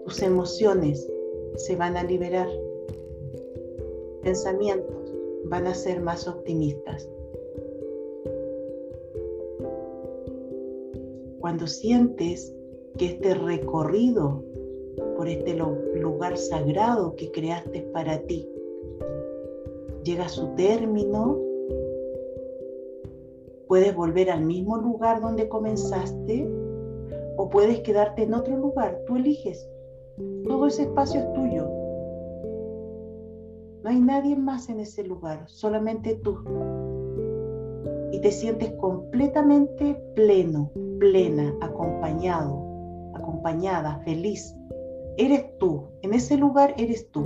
Tus 0.03 0.21
emociones 0.21 1.09
se 1.55 1.77
van 1.77 1.95
a 1.95 2.03
liberar. 2.03 2.49
Pensamientos 4.21 5.13
van 5.45 5.65
a 5.65 5.73
ser 5.73 6.01
más 6.01 6.27
optimistas. 6.27 7.09
Cuando 11.49 11.65
sientes 11.65 12.55
que 12.99 13.07
este 13.07 13.33
recorrido 13.33 14.43
por 15.17 15.27
este 15.27 15.55
lugar 15.55 16.37
sagrado 16.37 17.15
que 17.15 17.31
creaste 17.31 17.81
para 17.91 18.19
ti 18.27 18.47
llega 20.03 20.25
a 20.25 20.29
su 20.29 20.49
término, 20.49 21.39
puedes 23.67 23.95
volver 23.95 24.29
al 24.29 24.45
mismo 24.45 24.77
lugar 24.77 25.21
donde 25.21 25.49
comenzaste 25.49 26.47
o 27.37 27.49
puedes 27.49 27.79
quedarte 27.79 28.21
en 28.21 28.35
otro 28.35 28.55
lugar, 28.55 29.01
tú 29.07 29.15
eliges. 29.15 29.67
Todo 30.43 30.67
ese 30.67 30.83
espacio 30.83 31.19
es 31.19 31.33
tuyo. 31.33 31.67
No 33.81 33.89
hay 33.89 33.99
nadie 33.99 34.35
más 34.35 34.69
en 34.69 34.81
ese 34.81 35.03
lugar, 35.03 35.45
solamente 35.47 36.13
tú. 36.13 36.37
Y 38.11 38.21
te 38.21 38.29
sientes 38.29 38.71
completamente 38.73 39.95
pleno, 40.13 40.71
plena, 40.99 41.55
acompañado, 41.61 42.61
acompañada, 43.15 43.99
feliz. 44.03 44.55
Eres 45.17 45.57
tú, 45.57 45.87
en 46.01 46.13
ese 46.13 46.37
lugar 46.37 46.75
eres 46.77 47.09
tú. 47.11 47.25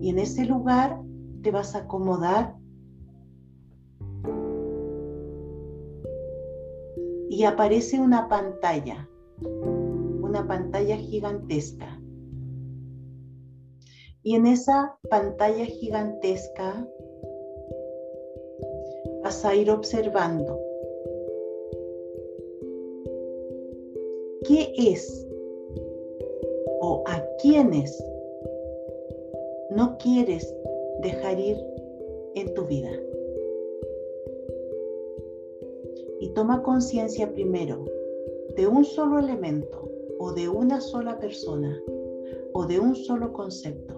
Y 0.00 0.10
en 0.10 0.18
ese 0.18 0.44
lugar 0.44 1.00
te 1.42 1.50
vas 1.50 1.74
a 1.74 1.80
acomodar 1.80 2.56
y 7.28 7.44
aparece 7.44 8.00
una 8.00 8.28
pantalla, 8.28 9.08
una 9.40 10.46
pantalla 10.46 10.96
gigantesca. 10.96 12.00
Y 14.22 14.34
en 14.34 14.46
esa 14.46 14.98
pantalla 15.08 15.64
gigantesca 15.64 16.86
vas 19.30 19.44
a 19.44 19.54
ir 19.54 19.70
observando 19.70 20.60
qué 24.42 24.72
es 24.76 25.24
o 26.80 27.04
a 27.06 27.24
quiénes 27.40 28.04
no 29.70 29.96
quieres 29.98 30.52
dejar 31.02 31.38
ir 31.38 31.56
en 32.34 32.52
tu 32.54 32.64
vida. 32.64 32.90
Y 36.18 36.30
toma 36.30 36.60
conciencia 36.64 37.32
primero 37.32 37.84
de 38.56 38.66
un 38.66 38.84
solo 38.84 39.20
elemento 39.20 39.88
o 40.18 40.32
de 40.32 40.48
una 40.48 40.80
sola 40.80 41.20
persona 41.20 41.80
o 42.52 42.66
de 42.66 42.80
un 42.80 42.96
solo 42.96 43.32
concepto. 43.32 43.94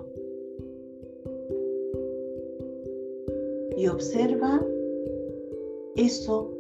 Y 3.78 3.86
observa 3.86 4.60
eso 5.96 6.50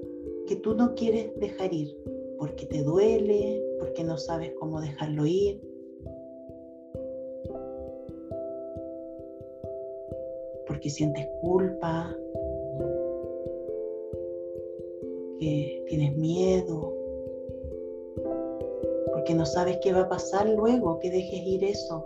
que 0.46 0.56
tú 0.56 0.74
no 0.74 0.94
quieres 0.94 1.34
dejar 1.38 1.72
ir, 1.72 1.96
porque 2.38 2.66
te 2.66 2.82
duele, 2.82 3.62
porque 3.78 4.04
no 4.04 4.18
sabes 4.18 4.52
cómo 4.58 4.80
dejarlo 4.80 5.26
ir. 5.26 5.60
porque 10.82 10.90
sientes 10.90 11.28
culpa, 11.40 12.16
porque 15.28 15.84
tienes 15.86 16.16
miedo, 16.16 16.92
porque 19.12 19.34
no 19.34 19.46
sabes 19.46 19.78
qué 19.82 19.92
va 19.92 20.00
a 20.00 20.08
pasar 20.08 20.48
luego 20.48 20.98
que 20.98 21.10
dejes 21.10 21.46
ir 21.46 21.62
eso. 21.62 22.04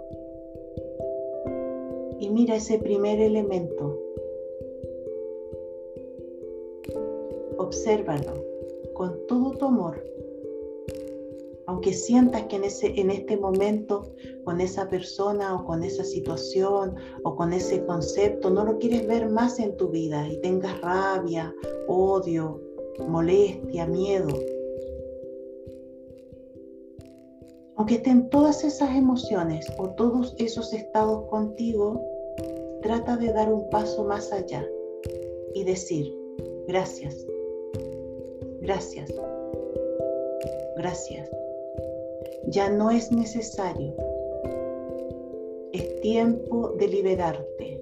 Y 2.18 2.28
mira 2.28 2.56
ese 2.56 2.78
primer 2.78 3.20
elemento. 3.20 3.95
Obsérvalo 7.66 8.34
con 8.94 9.26
todo 9.26 9.50
tu 9.52 9.64
amor 9.66 10.02
aunque 11.66 11.92
sientas 11.92 12.44
que 12.44 12.56
en, 12.56 12.64
ese, 12.64 12.98
en 12.98 13.10
este 13.10 13.36
momento 13.36 14.04
con 14.44 14.60
esa 14.60 14.88
persona 14.88 15.54
o 15.54 15.64
con 15.64 15.82
esa 15.82 16.04
situación 16.04 16.94
o 17.24 17.36
con 17.36 17.52
ese 17.52 17.84
concepto 17.84 18.50
no 18.50 18.64
lo 18.64 18.78
quieres 18.78 19.06
ver 19.06 19.28
más 19.28 19.58
en 19.58 19.76
tu 19.76 19.88
vida 19.88 20.28
y 20.28 20.40
tengas 20.40 20.80
rabia, 20.80 21.52
odio, 21.88 22.60
molestia, 23.08 23.86
miedo. 23.86 24.28
Aunque 27.74 27.96
estén 27.96 28.30
todas 28.30 28.64
esas 28.64 28.96
emociones 28.96 29.66
o 29.76 29.90
todos 29.90 30.34
esos 30.38 30.72
estados 30.72 31.28
contigo, 31.28 32.00
trata 32.80 33.16
de 33.16 33.32
dar 33.32 33.52
un 33.52 33.68
paso 33.70 34.04
más 34.04 34.32
allá 34.32 34.66
y 35.52 35.64
decir, 35.64 36.16
gracias, 36.68 37.26
gracias, 38.66 39.12
gracias 40.76 41.30
ya 42.48 42.70
no 42.70 42.90
es 42.90 43.10
necesario. 43.10 43.94
Es 45.72 46.00
tiempo 46.00 46.70
de 46.78 46.88
liberarte. 46.88 47.80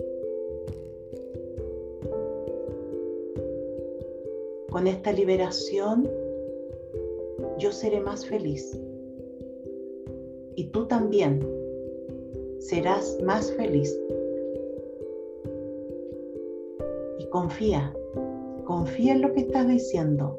Con 4.71 4.87
esta 4.87 5.13
liberación 5.13 6.11
yo 7.59 7.71
seré 7.71 8.01
más 8.01 8.27
feliz. 8.27 8.79
Y 10.57 10.65
tú 10.69 10.87
también 10.87 11.41
serás 12.59 13.19
más 13.23 13.53
feliz. 13.53 13.97
Y 17.19 17.27
confía, 17.27 17.95
confía 18.65 19.13
en 19.13 19.23
lo 19.23 19.33
que 19.33 19.41
estás 19.41 19.69
diciendo. 19.69 20.39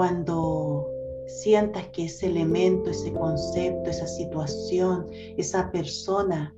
Cuando 0.00 0.88
sientas 1.26 1.86
que 1.88 2.06
ese 2.06 2.28
elemento, 2.28 2.88
ese 2.88 3.12
concepto, 3.12 3.90
esa 3.90 4.06
situación, 4.06 5.06
esa 5.36 5.70
persona 5.70 6.56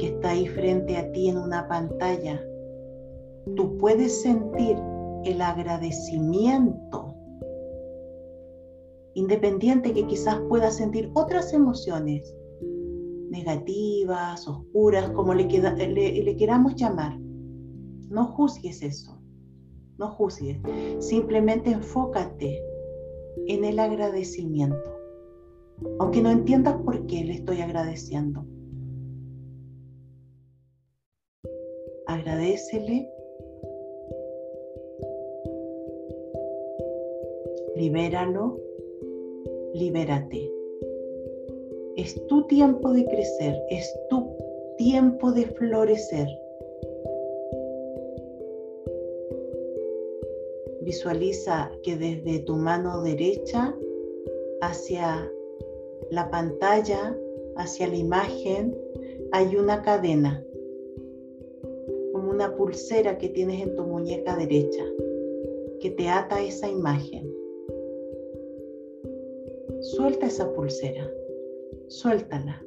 que 0.00 0.08
está 0.08 0.30
ahí 0.30 0.48
frente 0.48 0.96
a 0.96 1.12
ti 1.12 1.28
en 1.28 1.38
una 1.38 1.68
pantalla, 1.68 2.44
tú 3.54 3.78
puedes 3.78 4.22
sentir 4.22 4.76
el 5.22 5.40
agradecimiento, 5.40 7.14
independiente 9.14 9.92
que 9.92 10.04
quizás 10.08 10.40
puedas 10.48 10.78
sentir 10.78 11.12
otras 11.14 11.52
emociones 11.52 12.34
negativas, 13.30 14.48
oscuras, 14.48 15.10
como 15.10 15.32
le, 15.32 15.44
le 15.44 16.36
queramos 16.36 16.74
llamar. 16.74 17.16
No 18.10 18.26
juzgues 18.32 18.82
eso 18.82 19.15
no 19.98 20.08
juzgues, 20.08 20.58
simplemente 20.98 21.70
enfócate 21.70 22.62
en 23.46 23.64
el 23.64 23.78
agradecimiento, 23.78 24.96
aunque 25.98 26.22
no 26.22 26.30
entiendas 26.30 26.76
por 26.82 27.06
qué 27.06 27.24
le 27.24 27.34
estoy 27.34 27.60
agradeciendo. 27.60 28.44
Agradecele, 32.06 33.10
libéralo, 37.76 38.60
libérate. 39.74 40.50
Es 41.96 42.26
tu 42.26 42.46
tiempo 42.46 42.92
de 42.92 43.04
crecer, 43.06 43.60
es 43.70 43.92
tu 44.10 44.36
tiempo 44.76 45.32
de 45.32 45.46
florecer. 45.46 46.28
Visualiza 50.86 51.72
que 51.82 51.96
desde 51.96 52.38
tu 52.44 52.54
mano 52.54 53.02
derecha 53.02 53.74
hacia 54.60 55.28
la 56.12 56.30
pantalla, 56.30 57.18
hacia 57.56 57.88
la 57.88 57.96
imagen, 57.96 58.72
hay 59.32 59.56
una 59.56 59.82
cadena, 59.82 60.44
como 62.12 62.30
una 62.30 62.54
pulsera 62.54 63.18
que 63.18 63.28
tienes 63.30 63.62
en 63.62 63.74
tu 63.74 63.82
muñeca 63.82 64.36
derecha, 64.36 64.84
que 65.80 65.90
te 65.90 66.08
ata 66.08 66.36
a 66.36 66.42
esa 66.44 66.68
imagen. 66.68 67.34
Suelta 69.80 70.26
esa 70.26 70.52
pulsera, 70.52 71.10
suéltala. 71.88 72.64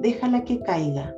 Déjala 0.00 0.42
que 0.42 0.58
caiga 0.64 1.17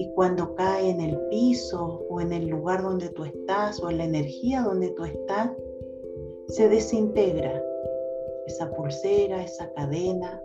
y 0.00 0.08
cuando 0.14 0.54
cae 0.54 0.88
en 0.88 0.98
el 1.02 1.18
piso 1.28 2.06
o 2.08 2.22
en 2.22 2.32
el 2.32 2.48
lugar 2.48 2.82
donde 2.82 3.10
tú 3.10 3.22
estás 3.24 3.82
o 3.82 3.90
en 3.90 3.98
la 3.98 4.04
energía 4.04 4.62
donde 4.62 4.88
tú 4.92 5.04
estás, 5.04 5.50
se 6.48 6.70
desintegra 6.70 7.62
esa 8.46 8.70
pulsera, 8.70 9.44
esa 9.44 9.70
cadena. 9.74 10.42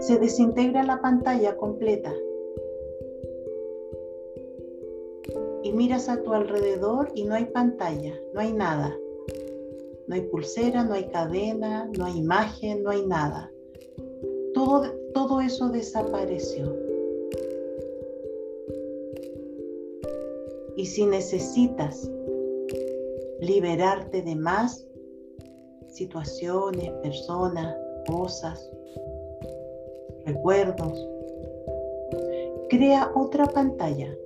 Se 0.00 0.18
desintegra 0.18 0.82
la 0.82 1.00
pantalla 1.00 1.56
completa. 1.56 2.12
Y 5.62 5.72
miras 5.72 6.08
a 6.08 6.20
tu 6.24 6.32
alrededor 6.32 7.08
y 7.14 7.22
no 7.22 7.36
hay 7.36 7.44
pantalla, 7.44 8.20
no 8.34 8.40
hay 8.40 8.52
nada. 8.52 8.98
No 10.08 10.16
hay 10.16 10.22
pulsera, 10.22 10.82
no 10.82 10.94
hay 10.94 11.04
cadena, 11.04 11.88
no 11.96 12.04
hay 12.04 12.18
imagen, 12.18 12.82
no 12.82 12.90
hay 12.90 13.06
nada. 13.06 13.48
Todo, 14.54 14.90
todo 15.14 15.40
eso 15.40 15.68
desapareció. 15.68 16.91
Y 20.76 20.86
si 20.86 21.06
necesitas 21.06 22.10
liberarte 23.40 24.22
de 24.22 24.34
más 24.36 24.86
situaciones, 25.88 26.90
personas, 27.02 27.76
cosas, 28.06 28.70
recuerdos, 30.24 31.08
crea 32.70 33.10
otra 33.14 33.46
pantalla. 33.46 34.16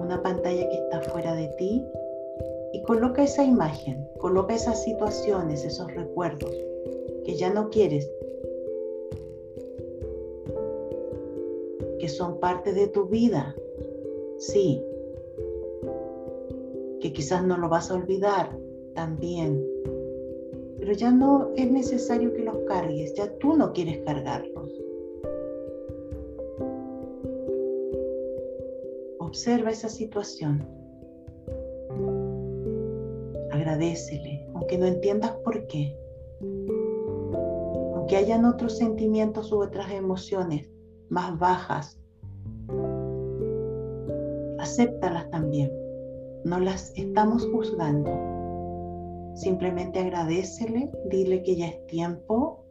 Una 0.00 0.22
pantalla 0.22 0.68
que 0.68 0.76
está 0.76 1.00
fuera 1.10 1.34
de 1.34 1.48
ti 1.58 1.84
y 2.72 2.82
coloca 2.82 3.24
esa 3.24 3.42
imagen, 3.42 4.06
coloca 4.18 4.54
esas 4.54 4.82
situaciones, 4.84 5.64
esos 5.64 5.92
recuerdos 5.94 6.54
que 7.24 7.34
ya 7.36 7.52
no 7.52 7.70
quieres 7.70 8.10
que 12.04 12.10
son 12.10 12.38
parte 12.38 12.74
de 12.74 12.86
tu 12.88 13.06
vida, 13.06 13.56
sí, 14.36 14.84
que 17.00 17.14
quizás 17.14 17.42
no 17.46 17.56
lo 17.56 17.70
vas 17.70 17.90
a 17.90 17.94
olvidar 17.94 18.54
también, 18.94 19.66
pero 20.76 20.92
ya 20.92 21.10
no 21.10 21.52
es 21.56 21.70
necesario 21.70 22.34
que 22.34 22.44
los 22.44 22.58
cargues, 22.68 23.14
ya 23.14 23.34
tú 23.38 23.56
no 23.56 23.72
quieres 23.72 24.04
cargarlos. 24.04 24.70
Observa 29.20 29.70
esa 29.70 29.88
situación. 29.88 30.62
Agradecele, 33.50 34.46
aunque 34.52 34.76
no 34.76 34.84
entiendas 34.84 35.30
por 35.42 35.66
qué. 35.68 35.96
Aunque 37.94 38.16
hayan 38.16 38.44
otros 38.44 38.76
sentimientos 38.76 39.50
u 39.52 39.62
otras 39.62 39.90
emociones, 39.90 40.73
más 41.10 41.38
bajas, 41.38 42.00
acéptalas 44.58 45.30
también. 45.30 45.70
No 46.44 46.60
las 46.60 46.92
estamos 46.96 47.46
juzgando. 47.46 48.10
Simplemente 49.34 49.98
agradecele, 49.98 50.90
dile 51.10 51.42
que 51.42 51.56
ya 51.56 51.68
es 51.68 51.86
tiempo, 51.86 52.64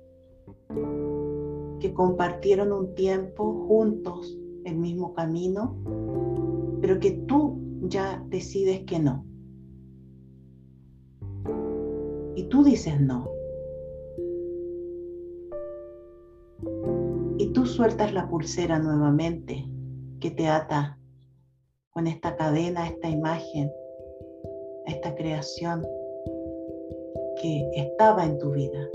que 1.80 1.94
compartieron 1.94 2.72
un 2.72 2.96
tiempo 2.96 3.66
juntos 3.68 4.38
el 4.64 4.78
mismo 4.78 5.14
camino, 5.14 5.76
pero 6.82 7.00
que 7.00 7.12
tú 7.28 7.60
ya 7.82 8.24
decides 8.30 8.84
que 8.86 9.00
no. 9.00 9.26
Y 12.36 12.44
tú 12.46 12.64
dices 12.64 13.00
no. 13.00 13.30
Y 17.38 17.52
tú 17.54 17.66
sueltas 17.66 18.14
la 18.14 18.28
pulsera 18.28 18.80
nuevamente 18.80 19.66
que 20.20 20.32
te 20.32 20.48
ata 20.48 20.98
con 21.92 22.08
esta 22.08 22.36
cadena, 22.36 22.88
esta 22.88 23.10
imagen, 23.10 23.72
esta 24.88 25.16
creación 25.16 25.86
que 27.42 27.70
estaba 27.76 28.26
en 28.26 28.38
tu 28.40 28.52
vida. 28.52 28.90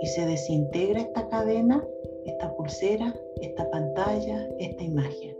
Y 0.00 0.06
se 0.06 0.26
desintegra 0.26 1.00
esta 1.00 1.28
cadena, 1.28 1.84
esta 2.26 2.54
pulsera, 2.56 3.14
esta 3.40 3.68
pantalla, 3.70 4.48
esta 4.58 4.82
imagen. 4.82 5.36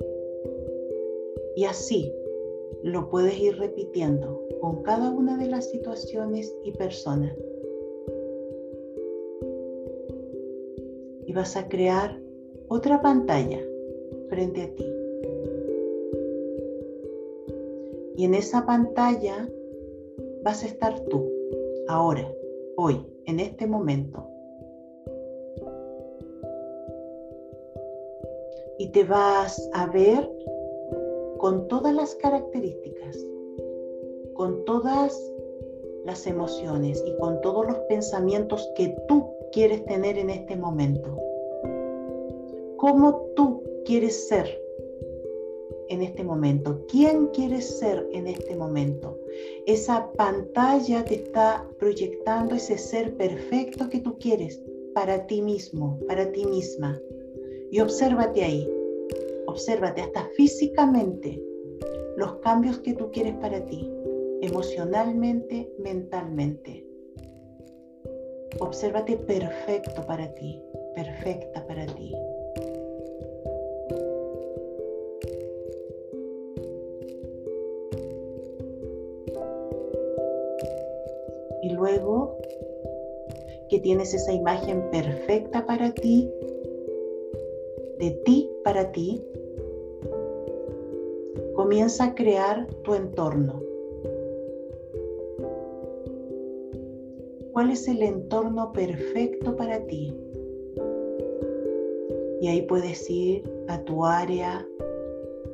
Y 1.57 1.65
así 1.65 2.13
lo 2.83 3.09
puedes 3.09 3.39
ir 3.39 3.57
repitiendo 3.59 4.41
con 4.61 4.83
cada 4.83 5.11
una 5.11 5.37
de 5.37 5.47
las 5.47 5.71
situaciones 5.71 6.55
y 6.65 6.73
personas. 6.73 7.33
Vas 11.37 11.55
a 11.55 11.69
crear 11.69 12.19
otra 12.69 13.03
pantalla 13.03 13.61
frente 14.31 14.63
a 14.63 14.75
ti. 14.75 14.87
Y 18.17 18.25
en 18.25 18.35
esa 18.35 18.65
pantalla 18.65 19.47
vas 20.43 20.63
a 20.63 20.67
estar 20.67 20.99
tú, 21.11 21.31
ahora, 21.89 22.27
hoy, 22.77 23.05
en 23.27 23.41
este 23.41 23.67
momento. 23.67 24.27
Y 28.79 28.89
te 28.89 29.05
vas 29.05 29.71
a 29.75 29.87
ver 29.89 30.31
con 31.37 31.69
todas 31.69 31.95
las 31.95 32.15
características, 32.15 33.27
con 34.33 34.65
todas 34.65 35.21
las 36.07 36.27
emociones 36.27 37.05
y 37.07 37.15
con 37.19 37.43
todos 37.43 37.67
los 37.67 37.77
pensamientos 37.89 38.73
que 38.75 38.97
tú 39.07 39.27
quieres 39.53 39.85
tener 39.85 40.17
en 40.17 40.31
este 40.31 40.57
momento. 40.57 41.26
¿Cómo 42.87 43.33
tú 43.35 43.65
quieres 43.85 44.29
ser 44.29 44.47
en 45.89 46.03
este 46.03 46.23
momento? 46.23 46.87
¿Quién 46.87 47.27
quieres 47.33 47.81
ser 47.81 48.09
en 48.13 48.29
este 48.29 48.55
momento? 48.55 49.19
Esa 49.67 50.13
pantalla 50.13 51.05
te 51.05 51.17
está 51.17 51.69
proyectando 51.81 52.55
ese 52.55 52.79
ser 52.79 53.17
perfecto 53.17 53.89
que 53.91 53.99
tú 53.99 54.17
quieres 54.21 54.63
para 54.95 55.27
ti 55.27 55.43
mismo, 55.43 55.99
para 56.07 56.31
ti 56.31 56.47
misma. 56.47 56.97
Y 57.73 57.81
obsérvate 57.81 58.45
ahí, 58.45 58.71
obsérvate 59.49 60.03
hasta 60.03 60.29
físicamente 60.37 61.43
los 62.17 62.37
cambios 62.37 62.79
que 62.79 62.95
tú 62.95 63.11
quieres 63.11 63.35
para 63.39 63.65
ti, 63.67 63.91
emocionalmente, 64.43 65.73
mentalmente. 65.81 66.87
Obsérvate 68.61 69.17
perfecto 69.17 70.07
para 70.07 70.33
ti, 70.35 70.63
perfecta 70.95 71.67
para 71.67 71.85
ti. 71.87 72.15
Tienes 83.87 84.13
esa 84.15 84.33
imagen 84.33 84.91
perfecta 84.91 85.65
para 85.65 85.95
ti, 85.95 86.29
de 88.01 88.11
ti 88.25 88.51
para 88.65 88.91
ti, 88.91 89.23
comienza 91.55 92.07
a 92.07 92.15
crear 92.17 92.67
tu 92.83 92.95
entorno. 92.95 93.63
¿Cuál 97.53 97.71
es 97.71 97.87
el 97.87 98.03
entorno 98.03 98.73
perfecto 98.73 99.55
para 99.55 99.79
ti? 99.87 100.13
Y 102.41 102.49
ahí 102.49 102.63
puedes 102.63 103.09
ir 103.09 103.49
a 103.69 103.81
tu 103.85 104.05
área 104.05 104.67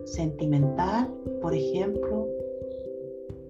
sentimental, 0.05 1.13
por 1.43 1.53
ejemplo. 1.53 2.29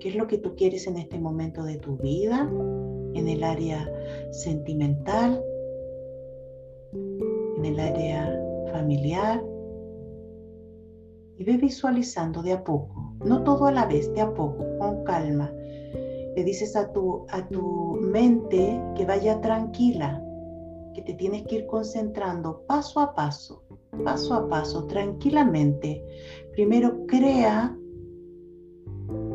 ¿Qué 0.01 0.09
es 0.09 0.16
lo 0.16 0.27
que 0.27 0.38
tú 0.38 0.57
quieres 0.57 0.88
en 0.88 0.97
este 0.97 1.21
momento 1.21 1.62
de 1.62 1.77
tu 1.77 1.97
vida? 1.99 2.51
En 3.14 3.29
el 3.29 3.44
área 3.44 3.88
sentimental, 4.31 5.42
en 6.92 7.64
el 7.64 7.79
área 7.79 8.40
familiar, 8.72 9.42
y 11.38 11.44
ve 11.44 11.57
visualizando 11.57 12.42
de 12.42 12.53
a 12.53 12.62
poco, 12.62 13.14
no 13.25 13.42
todo 13.42 13.66
a 13.66 13.72
la 13.72 13.87
vez, 13.87 14.12
de 14.14 14.20
a 14.20 14.33
poco, 14.33 14.64
con 14.79 15.05
calma. 15.05 15.53
Le 16.37 16.44
dices 16.44 16.77
a 16.77 16.92
tu, 16.92 17.27
a 17.31 17.46
tu 17.48 17.98
mente 18.01 18.81
que 18.96 19.05
vaya 19.05 19.40
tranquila, 19.40 20.22
que 20.94 21.03
te 21.03 21.14
tienes 21.14 21.42
que 21.44 21.57
ir 21.57 21.66
concentrando 21.66 22.62
paso 22.66 23.01
a 23.01 23.14
paso, 23.14 23.64
paso 24.05 24.35
a 24.35 24.48
paso, 24.48 24.87
tranquilamente. 24.87 26.05
Primero 26.53 27.07
crea 27.07 27.77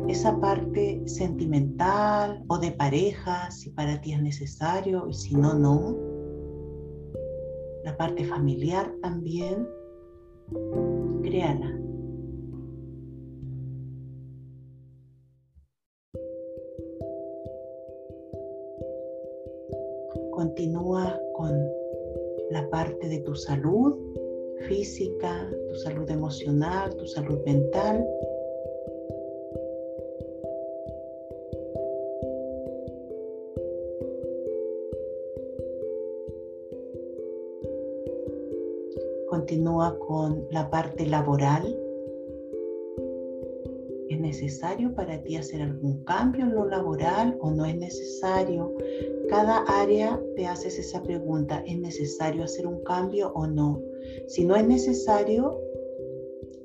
esa 0.08 0.40
parte 0.40 1.02
sentimental 1.06 2.42
o 2.48 2.58
de 2.58 2.72
pareja, 2.72 3.50
si 3.50 3.70
para 3.70 4.00
ti 4.00 4.14
es 4.14 4.22
necesario, 4.22 5.06
y 5.08 5.12
si 5.12 5.34
no, 5.34 5.54
no. 5.54 5.96
La 7.84 7.96
parte 7.96 8.24
familiar 8.24 8.90
también, 9.02 9.68
créala. 11.22 11.74
Continúa 20.32 21.20
con 21.34 21.50
la 22.50 22.68
parte 22.70 23.08
de 23.08 23.18
tu 23.20 23.34
salud 23.34 23.94
física, 24.68 25.50
tu 25.68 25.74
salud 25.76 26.10
emocional, 26.10 26.94
tu 26.96 27.06
salud 27.06 27.38
mental. 27.44 28.06
Continúa 39.48 39.98
con 40.00 40.46
la 40.50 40.68
parte 40.68 41.06
laboral 41.06 41.74
¿Es 44.10 44.20
necesario 44.20 44.94
para 44.94 45.22
ti 45.22 45.36
hacer 45.36 45.62
algún 45.62 46.04
cambio 46.04 46.44
en 46.44 46.54
lo 46.54 46.66
laboral 46.66 47.34
o 47.40 47.50
no 47.50 47.64
es 47.64 47.74
necesario? 47.74 48.74
Cada 49.30 49.64
área 49.80 50.20
te 50.36 50.46
haces 50.46 50.78
esa 50.78 51.02
pregunta, 51.02 51.62
¿es 51.66 51.78
necesario 51.78 52.44
hacer 52.44 52.66
un 52.66 52.82
cambio 52.82 53.32
o 53.32 53.46
no? 53.46 53.80
Si 54.26 54.44
no 54.44 54.54
es 54.54 54.68
necesario, 54.68 55.58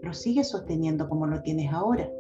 lo 0.02 0.14
sigues 0.14 0.50
sosteniendo 0.50 1.08
como 1.08 1.26
lo 1.26 1.42
tienes 1.42 1.72
ahora. 1.72 2.12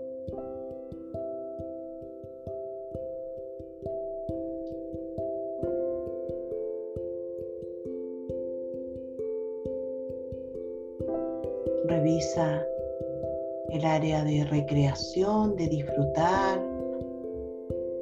De 14.03 14.43
recreación, 14.43 15.55
de 15.55 15.69
disfrutar, 15.69 16.61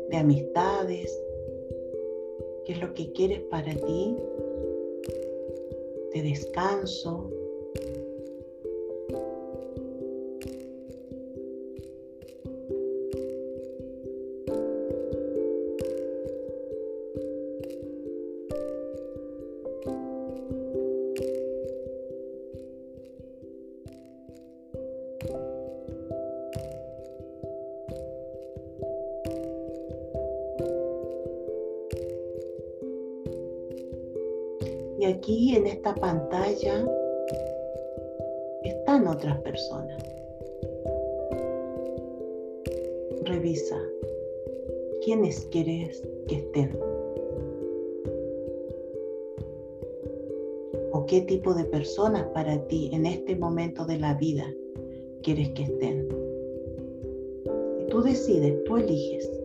de 0.10 0.18
amistades, 0.18 1.16
qué 2.66 2.72
es 2.72 2.82
lo 2.82 2.92
que 2.96 3.12
quieres 3.12 3.42
para 3.52 3.72
ti, 3.72 4.18
de 6.16 6.24
descanso, 6.24 7.30
Y 35.02 35.06
aquí 35.06 35.56
en 35.56 35.66
esta 35.66 35.96
pantalla 35.96 36.88
están 38.64 39.08
otras 39.08 39.42
personas. 39.42 39.98
Revisa 43.24 43.82
quiénes 45.04 45.48
quieres 45.48 46.08
que 46.28 46.36
estén. 46.36 46.80
O 50.92 51.04
qué 51.08 51.22
tipo 51.22 51.56
de 51.56 51.66
personas 51.66 52.28
para 52.36 52.64
ti 52.68 52.92
en 52.94 53.08
este 53.08 53.36
momento 53.36 53.86
de 53.86 53.98
la 53.98 54.14
vida 54.14 54.46
quieres 55.24 55.50
que 55.54 55.64
estén. 55.64 56.08
Tú 57.90 58.04
decides, 58.04 58.64
tú 58.66 58.78
eliges. 58.78 59.41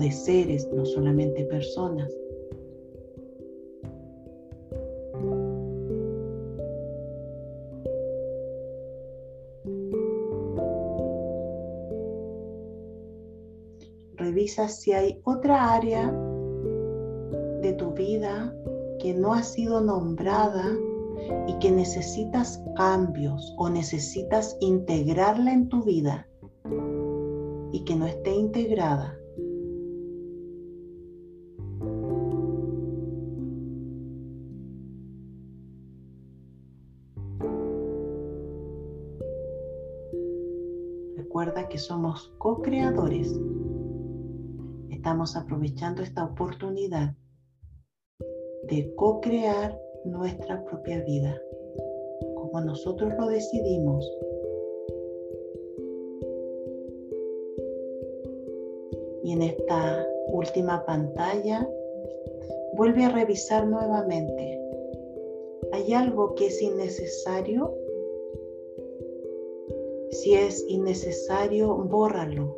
de 0.00 0.10
seres, 0.10 0.68
no 0.72 0.84
solamente 0.84 1.44
personas. 1.44 2.10
Revisa 14.16 14.68
si 14.68 14.92
hay 14.92 15.20
otra 15.24 15.74
área 15.74 16.10
de 17.62 17.72
tu 17.74 17.92
vida 17.92 18.54
que 18.98 19.14
no 19.14 19.34
ha 19.34 19.42
sido 19.42 19.80
nombrada 19.80 20.76
y 21.46 21.58
que 21.58 21.70
necesitas 21.70 22.62
cambios 22.76 23.54
o 23.58 23.68
necesitas 23.68 24.56
integrarla 24.60 25.52
en 25.52 25.68
tu 25.68 25.82
vida 25.82 26.26
y 27.72 27.84
que 27.84 27.96
no 27.96 28.06
esté 28.06 28.34
integrada. 28.34 29.19
Que 41.70 41.78
somos 41.78 42.34
co-creadores. 42.38 43.40
Estamos 44.90 45.36
aprovechando 45.36 46.02
esta 46.02 46.24
oportunidad 46.24 47.14
de 48.68 48.92
co-crear 48.96 49.78
nuestra 50.04 50.62
propia 50.64 51.02
vida, 51.04 51.40
como 52.34 52.60
nosotros 52.60 53.12
lo 53.18 53.28
decidimos. 53.28 54.04
Y 59.22 59.32
en 59.32 59.42
esta 59.42 60.06
última 60.32 60.84
pantalla, 60.84 61.66
vuelve 62.76 63.04
a 63.04 63.10
revisar 63.10 63.66
nuevamente. 63.66 64.60
¿Hay 65.72 65.92
algo 65.92 66.34
que 66.34 66.48
es 66.48 66.60
innecesario? 66.60 67.72
Si 70.20 70.34
es 70.34 70.66
innecesario, 70.68 71.74
bórralo. 71.76 72.54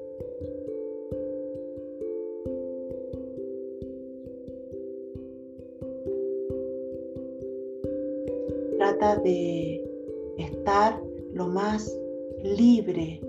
Trata 8.78 9.14
de 9.18 9.80
estar 10.38 11.00
lo 11.34 11.46
más 11.46 11.96
libre 12.42 13.20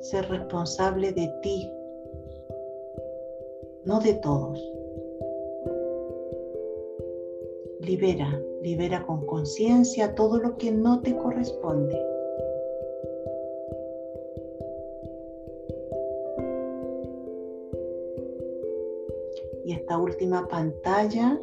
ser 0.00 0.28
responsable 0.28 1.10
de 1.12 1.32
ti, 1.40 1.70
no 3.86 3.98
de 3.98 4.12
todos. 4.12 4.62
Libera, 7.80 8.38
libera 8.62 9.04
con 9.04 9.26
conciencia 9.26 10.14
todo 10.14 10.38
lo 10.38 10.56
que 10.56 10.70
no 10.70 11.00
te 11.00 11.16
corresponde. 11.16 11.98
Y 19.64 19.72
esta 19.72 19.98
última 19.98 20.46
pantalla, 20.48 21.40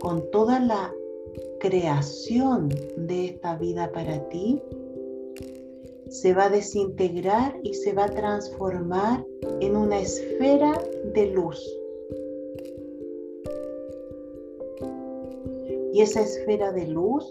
con 0.00 0.30
toda 0.30 0.60
la 0.60 0.94
creación 1.60 2.68
de 2.96 3.26
esta 3.26 3.56
vida 3.56 3.90
para 3.92 4.28
ti, 4.28 4.60
se 6.08 6.34
va 6.34 6.44
a 6.44 6.50
desintegrar 6.50 7.58
y 7.62 7.74
se 7.74 7.92
va 7.92 8.04
a 8.04 8.10
transformar 8.10 9.24
en 9.60 9.76
una 9.76 10.00
esfera 10.00 10.78
de 11.14 11.26
luz. 11.28 11.81
Y 15.92 16.00
esa 16.00 16.22
esfera 16.22 16.72
de 16.72 16.86
luz 16.86 17.24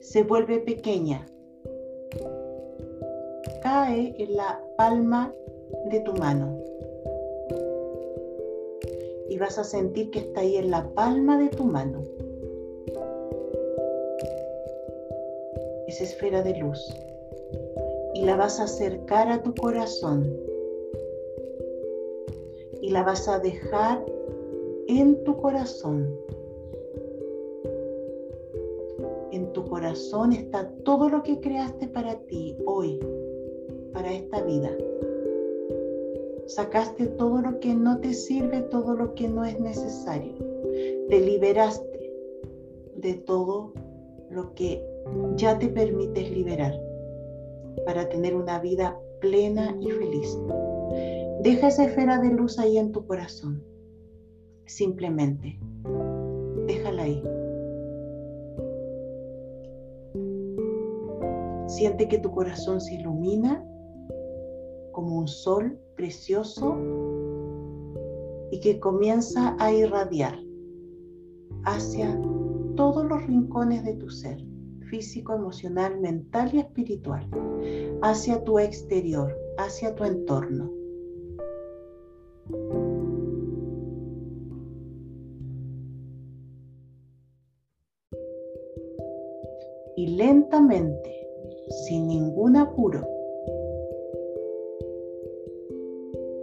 se 0.00 0.22
vuelve 0.22 0.60
pequeña. 0.60 1.26
Cae 3.62 4.14
en 4.18 4.36
la 4.36 4.62
palma 4.76 5.34
de 5.90 6.00
tu 6.00 6.12
mano. 6.14 6.62
Y 9.28 9.38
vas 9.38 9.58
a 9.58 9.64
sentir 9.64 10.10
que 10.10 10.20
está 10.20 10.40
ahí 10.40 10.56
en 10.56 10.70
la 10.70 10.88
palma 10.94 11.38
de 11.38 11.48
tu 11.48 11.64
mano. 11.64 12.02
Esa 15.86 16.04
esfera 16.04 16.42
de 16.42 16.58
luz 16.58 16.94
y 18.14 18.24
la 18.24 18.36
vas 18.36 18.60
a 18.60 18.64
acercar 18.64 19.30
a 19.30 19.42
tu 19.42 19.54
corazón 19.54 20.36
y 22.82 22.90
la 22.90 23.02
vas 23.02 23.28
a 23.28 23.38
dejar 23.38 24.04
en 24.88 25.22
tu 25.24 25.36
corazón. 25.36 26.08
En 29.38 29.52
tu 29.52 29.64
corazón 29.66 30.32
está 30.32 30.68
todo 30.82 31.08
lo 31.08 31.22
que 31.22 31.38
creaste 31.38 31.86
para 31.86 32.16
ti 32.26 32.56
hoy, 32.66 32.98
para 33.92 34.12
esta 34.12 34.42
vida. 34.42 34.68
Sacaste 36.46 37.06
todo 37.06 37.40
lo 37.40 37.60
que 37.60 37.72
no 37.72 38.00
te 38.00 38.14
sirve, 38.14 38.62
todo 38.62 38.96
lo 38.96 39.14
que 39.14 39.28
no 39.28 39.44
es 39.44 39.60
necesario. 39.60 40.34
Te 41.08 41.20
liberaste 41.20 42.12
de 42.96 43.14
todo 43.14 43.72
lo 44.28 44.52
que 44.54 44.84
ya 45.36 45.56
te 45.56 45.68
permites 45.68 46.32
liberar 46.32 46.74
para 47.86 48.08
tener 48.08 48.34
una 48.34 48.58
vida 48.58 48.98
plena 49.20 49.76
y 49.80 49.88
feliz. 49.88 50.36
Deja 51.44 51.68
esa 51.68 51.84
esfera 51.84 52.18
de 52.18 52.30
luz 52.30 52.58
ahí 52.58 52.76
en 52.76 52.90
tu 52.90 53.06
corazón. 53.06 53.62
Simplemente. 54.66 55.60
Déjala 56.66 57.04
ahí. 57.04 57.22
Siente 61.78 62.08
que 62.08 62.18
tu 62.18 62.32
corazón 62.32 62.80
se 62.80 62.94
ilumina 62.94 63.64
como 64.90 65.16
un 65.16 65.28
sol 65.28 65.78
precioso 65.94 66.76
y 68.50 68.58
que 68.58 68.80
comienza 68.80 69.54
a 69.60 69.72
irradiar 69.72 70.36
hacia 71.66 72.20
todos 72.74 73.04
los 73.06 73.24
rincones 73.28 73.84
de 73.84 73.94
tu 73.94 74.10
ser 74.10 74.44
físico, 74.90 75.34
emocional, 75.34 76.00
mental 76.00 76.50
y 76.52 76.58
espiritual, 76.58 77.30
hacia 78.02 78.42
tu 78.42 78.58
exterior, 78.58 79.32
hacia 79.58 79.94
tu 79.94 80.02
entorno. 80.02 80.72
Y 89.96 90.16
lentamente, 90.16 91.27
sin 91.70 92.08
ningún 92.08 92.56
apuro, 92.56 93.06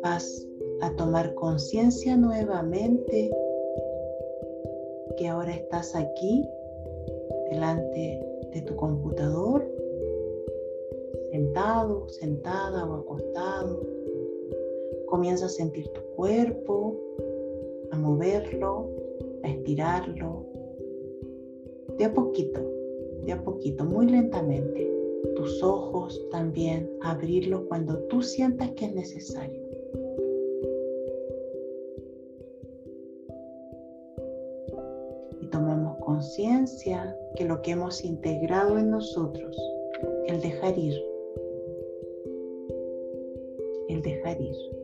vas 0.01 0.47
a 0.81 0.95
tomar 0.95 1.33
conciencia 1.35 2.15
nuevamente 2.15 3.31
que 5.17 5.27
ahora 5.27 5.51
estás 5.51 5.95
aquí 5.95 6.47
delante 7.49 8.21
de 8.53 8.61
tu 8.61 8.75
computador, 8.75 9.65
sentado, 11.31 12.07
sentada 12.09 12.85
o 12.85 12.95
acostado. 12.95 13.81
Comienza 15.07 15.45
a 15.45 15.49
sentir 15.49 15.87
tu 15.89 16.01
cuerpo, 16.15 16.95
a 17.91 17.97
moverlo, 17.97 18.89
a 19.43 19.49
estirarlo, 19.49 20.45
de 21.97 22.05
a 22.05 22.13
poquito, 22.13 22.61
de 23.25 23.31
a 23.31 23.43
poquito, 23.43 23.85
muy 23.85 24.07
lentamente. 24.07 24.94
Tus 25.35 25.61
ojos 25.61 26.27
también, 26.31 26.89
abrirlos 27.01 27.63
cuando 27.67 27.97
tú 28.07 28.21
sientas 28.21 28.71
que 28.71 28.85
es 28.85 28.95
necesario. 28.95 29.61
Y 35.41 35.47
tomamos 35.47 35.97
conciencia 36.03 37.17
que 37.35 37.45
lo 37.45 37.61
que 37.61 37.71
hemos 37.71 38.03
integrado 38.03 38.77
en 38.77 38.91
nosotros, 38.91 39.55
el 40.27 40.41
dejar 40.41 40.77
ir, 40.77 40.95
el 43.89 44.01
dejar 44.01 44.41
ir. 44.41 44.74